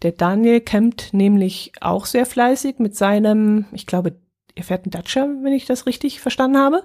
Der 0.02 0.12
Daniel 0.12 0.60
campt 0.60 1.12
nämlich 1.12 1.72
auch 1.80 2.06
sehr 2.06 2.26
fleißig 2.26 2.78
mit 2.78 2.96
seinem, 2.96 3.66
ich 3.72 3.86
glaube, 3.86 4.16
er 4.54 4.64
fährt 4.64 4.84
einen 4.84 4.90
Dacia, 4.90 5.26
wenn 5.42 5.52
ich 5.52 5.66
das 5.66 5.86
richtig 5.86 6.20
verstanden 6.20 6.58
habe. 6.58 6.82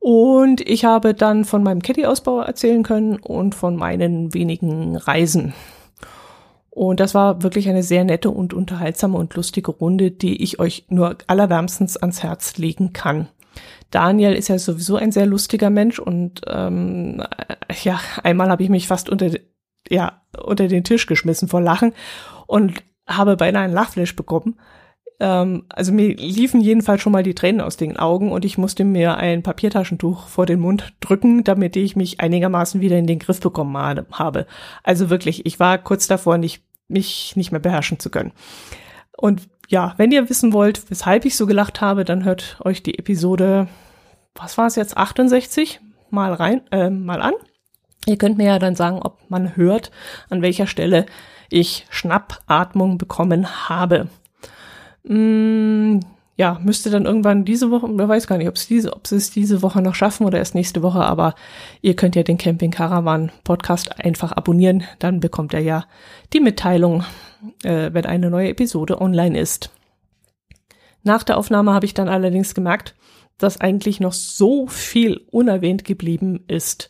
Und 0.00 0.60
ich 0.60 0.84
habe 0.84 1.12
dann 1.12 1.44
von 1.44 1.62
meinem 1.62 1.82
Caddy-Ausbau 1.82 2.40
erzählen 2.40 2.82
können 2.82 3.16
und 3.16 3.54
von 3.54 3.76
meinen 3.76 4.32
wenigen 4.32 4.96
Reisen. 4.96 5.54
Und 6.70 7.00
das 7.00 7.14
war 7.14 7.42
wirklich 7.42 7.68
eine 7.68 7.82
sehr 7.82 8.04
nette 8.04 8.30
und 8.30 8.54
unterhaltsame 8.54 9.18
und 9.18 9.34
lustige 9.34 9.72
Runde, 9.72 10.12
die 10.12 10.40
ich 10.42 10.60
euch 10.60 10.86
nur 10.88 11.18
allerwärmstens 11.26 11.96
ans 11.96 12.22
Herz 12.22 12.56
legen 12.56 12.92
kann. 12.92 13.28
Daniel 13.90 14.34
ist 14.34 14.48
ja 14.48 14.58
sowieso 14.58 14.96
ein 14.96 15.12
sehr 15.12 15.26
lustiger 15.26 15.70
Mensch 15.70 15.98
und 15.98 16.42
ähm, 16.46 17.22
ja, 17.82 18.00
einmal 18.22 18.50
habe 18.50 18.62
ich 18.62 18.68
mich 18.68 18.86
fast 18.86 19.08
unter, 19.08 19.30
ja, 19.88 20.22
unter 20.42 20.68
den 20.68 20.84
Tisch 20.84 21.06
geschmissen 21.06 21.48
vor 21.48 21.60
Lachen 21.60 21.94
und 22.46 22.82
habe 23.06 23.36
beinahe 23.36 23.64
einen 23.64 23.72
Lachflash 23.72 24.14
bekommen. 24.14 24.58
Ähm, 25.20 25.64
also 25.68 25.92
mir 25.92 26.14
liefen 26.14 26.60
jedenfalls 26.60 27.00
schon 27.00 27.12
mal 27.12 27.22
die 27.22 27.34
Tränen 27.34 27.60
aus 27.60 27.76
den 27.76 27.96
Augen 27.96 28.30
und 28.30 28.44
ich 28.44 28.58
musste 28.58 28.84
mir 28.84 29.16
ein 29.16 29.42
Papiertaschentuch 29.42 30.28
vor 30.28 30.46
den 30.46 30.60
Mund 30.60 30.92
drücken, 31.00 31.44
damit 31.44 31.76
ich 31.76 31.96
mich 31.96 32.20
einigermaßen 32.20 32.80
wieder 32.80 32.98
in 32.98 33.06
den 33.06 33.18
Griff 33.18 33.40
bekommen 33.40 33.76
habe. 33.76 34.46
Also 34.82 35.10
wirklich, 35.10 35.46
ich 35.46 35.58
war 35.58 35.78
kurz 35.78 36.06
davor, 36.06 36.38
nicht, 36.38 36.62
mich 36.88 37.34
nicht 37.36 37.52
mehr 37.52 37.60
beherrschen 37.60 37.98
zu 37.98 38.10
können. 38.10 38.32
Und 39.16 39.48
ja, 39.68 39.94
wenn 39.98 40.10
ihr 40.10 40.28
wissen 40.28 40.52
wollt, 40.52 40.90
weshalb 40.90 41.26
ich 41.26 41.36
so 41.36 41.46
gelacht 41.46 41.80
habe, 41.80 42.04
dann 42.04 42.24
hört 42.24 42.58
euch 42.64 42.82
die 42.82 42.98
Episode, 42.98 43.68
was 44.34 44.56
war 44.56 44.66
es 44.66 44.76
jetzt, 44.76 44.96
68 44.96 45.80
mal 46.10 46.32
rein, 46.32 46.62
äh, 46.72 46.88
mal 46.88 47.20
an. 47.20 47.34
Ihr 48.06 48.16
könnt 48.16 48.38
mir 48.38 48.46
ja 48.46 48.58
dann 48.58 48.74
sagen, 48.74 49.00
ob 49.02 49.18
man 49.28 49.56
hört, 49.56 49.90
an 50.30 50.40
welcher 50.40 50.66
Stelle 50.66 51.04
ich 51.50 51.86
Schnappatmung 51.90 52.96
bekommen 52.96 53.68
habe. 53.68 54.08
Mm, 55.04 56.00
ja, 56.38 56.60
müsste 56.62 56.88
dann 56.90 57.04
irgendwann 57.04 57.44
diese 57.44 57.72
Woche, 57.72 57.88
wer 57.90 58.08
weiß 58.08 58.28
gar 58.28 58.38
nicht, 58.38 58.46
ob 58.46 58.54
es 58.54 58.68
diese, 58.68 58.94
ob 58.94 59.08
sie 59.08 59.16
es 59.16 59.32
diese 59.32 59.60
Woche 59.60 59.82
noch 59.82 59.96
schaffen 59.96 60.24
oder 60.24 60.38
erst 60.38 60.54
nächste 60.54 60.82
Woche, 60.82 61.00
aber 61.00 61.34
ihr 61.82 61.96
könnt 61.96 62.14
ja 62.14 62.22
den 62.22 62.38
Camping 62.38 62.70
Caravan 62.70 63.32
Podcast 63.42 63.98
einfach 63.98 64.30
abonnieren, 64.30 64.84
dann 65.00 65.18
bekommt 65.18 65.52
er 65.52 65.60
ja 65.60 65.84
die 66.32 66.38
Mitteilung, 66.38 67.02
äh, 67.64 67.90
wenn 67.92 68.06
eine 68.06 68.30
neue 68.30 68.50
Episode 68.50 69.00
online 69.00 69.36
ist. 69.36 69.72
Nach 71.02 71.24
der 71.24 71.38
Aufnahme 71.38 71.74
habe 71.74 71.86
ich 71.86 71.94
dann 71.94 72.08
allerdings 72.08 72.54
gemerkt, 72.54 72.94
dass 73.36 73.60
eigentlich 73.60 73.98
noch 73.98 74.12
so 74.12 74.68
viel 74.68 75.26
unerwähnt 75.32 75.84
geblieben 75.84 76.44
ist. 76.46 76.88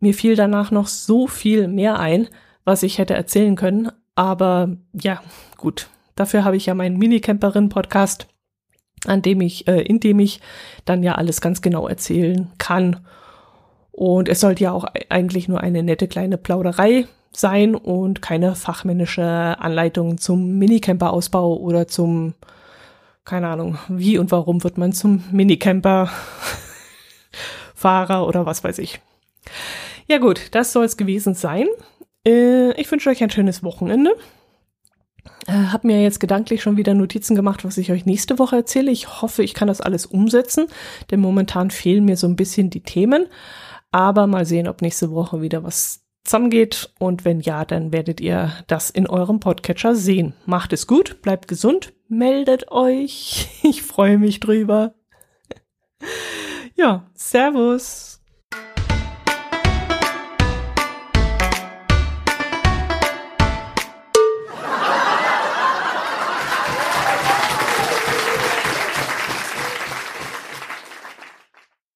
Mir 0.00 0.14
fiel 0.14 0.34
danach 0.34 0.72
noch 0.72 0.88
so 0.88 1.28
viel 1.28 1.68
mehr 1.68 2.00
ein, 2.00 2.26
was 2.64 2.82
ich 2.82 2.98
hätte 2.98 3.14
erzählen 3.14 3.54
können, 3.54 3.92
aber 4.16 4.76
ja, 4.92 5.22
gut. 5.56 5.88
Dafür 6.16 6.42
habe 6.42 6.56
ich 6.56 6.66
ja 6.66 6.74
meinen 6.74 6.98
Minicamperin-Podcast, 6.98 8.26
an 9.06 9.22
dem 9.22 9.40
ich, 9.40 9.66
äh, 9.66 9.80
in 9.82 10.00
dem 10.00 10.18
ich 10.18 10.40
dann 10.84 11.02
ja 11.02 11.14
alles 11.14 11.40
ganz 11.40 11.62
genau 11.62 11.88
erzählen 11.88 12.50
kann. 12.58 13.00
Und 13.92 14.28
es 14.28 14.40
sollte 14.40 14.64
ja 14.64 14.72
auch 14.72 14.84
eigentlich 15.08 15.48
nur 15.48 15.60
eine 15.60 15.82
nette 15.82 16.06
kleine 16.08 16.36
Plauderei 16.38 17.06
sein 17.32 17.74
und 17.74 18.22
keine 18.22 18.54
fachmännische 18.54 19.56
Anleitung 19.58 20.18
zum 20.18 20.58
Minicamper-Ausbau 20.58 21.56
oder 21.56 21.88
zum, 21.88 22.34
keine 23.24 23.48
Ahnung, 23.48 23.78
wie 23.88 24.18
und 24.18 24.30
warum 24.32 24.62
wird 24.64 24.78
man 24.78 24.92
zum 24.92 25.24
Minicamper-Fahrer 25.30 28.26
oder 28.26 28.46
was 28.46 28.64
weiß 28.64 28.78
ich. 28.78 29.00
Ja 30.08 30.18
gut, 30.18 30.48
das 30.52 30.72
soll 30.72 30.84
es 30.84 30.96
gewesen 30.96 31.34
sein. 31.34 31.66
Äh, 32.26 32.72
ich 32.80 32.90
wünsche 32.90 33.10
euch 33.10 33.22
ein 33.22 33.30
schönes 33.30 33.62
Wochenende. 33.62 34.10
Äh, 35.46 35.52
habe 35.52 35.86
mir 35.86 36.02
jetzt 36.02 36.20
gedanklich 36.20 36.62
schon 36.62 36.76
wieder 36.76 36.94
Notizen 36.94 37.34
gemacht, 37.34 37.64
was 37.64 37.78
ich 37.78 37.90
euch 37.90 38.06
nächste 38.06 38.38
Woche 38.38 38.56
erzähle. 38.56 38.90
Ich 38.90 39.22
hoffe, 39.22 39.42
ich 39.42 39.54
kann 39.54 39.68
das 39.68 39.80
alles 39.80 40.06
umsetzen, 40.06 40.66
denn 41.10 41.20
momentan 41.20 41.70
fehlen 41.70 42.04
mir 42.04 42.16
so 42.16 42.26
ein 42.26 42.36
bisschen 42.36 42.70
die 42.70 42.82
Themen. 42.82 43.26
Aber 43.90 44.26
mal 44.26 44.46
sehen, 44.46 44.68
ob 44.68 44.82
nächste 44.82 45.10
Woche 45.10 45.42
wieder 45.42 45.64
was 45.64 46.04
zusammengeht. 46.24 46.92
Und 46.98 47.24
wenn 47.24 47.40
ja, 47.40 47.64
dann 47.64 47.92
werdet 47.92 48.20
ihr 48.20 48.52
das 48.66 48.90
in 48.90 49.06
eurem 49.06 49.40
Podcatcher 49.40 49.94
sehen. 49.94 50.34
Macht 50.46 50.72
es 50.72 50.86
gut, 50.86 51.22
bleibt 51.22 51.48
gesund, 51.48 51.92
meldet 52.08 52.70
euch. 52.70 53.48
Ich 53.62 53.82
freue 53.82 54.18
mich 54.18 54.40
drüber. 54.40 54.94
Ja, 56.74 57.06
Servus. 57.14 58.19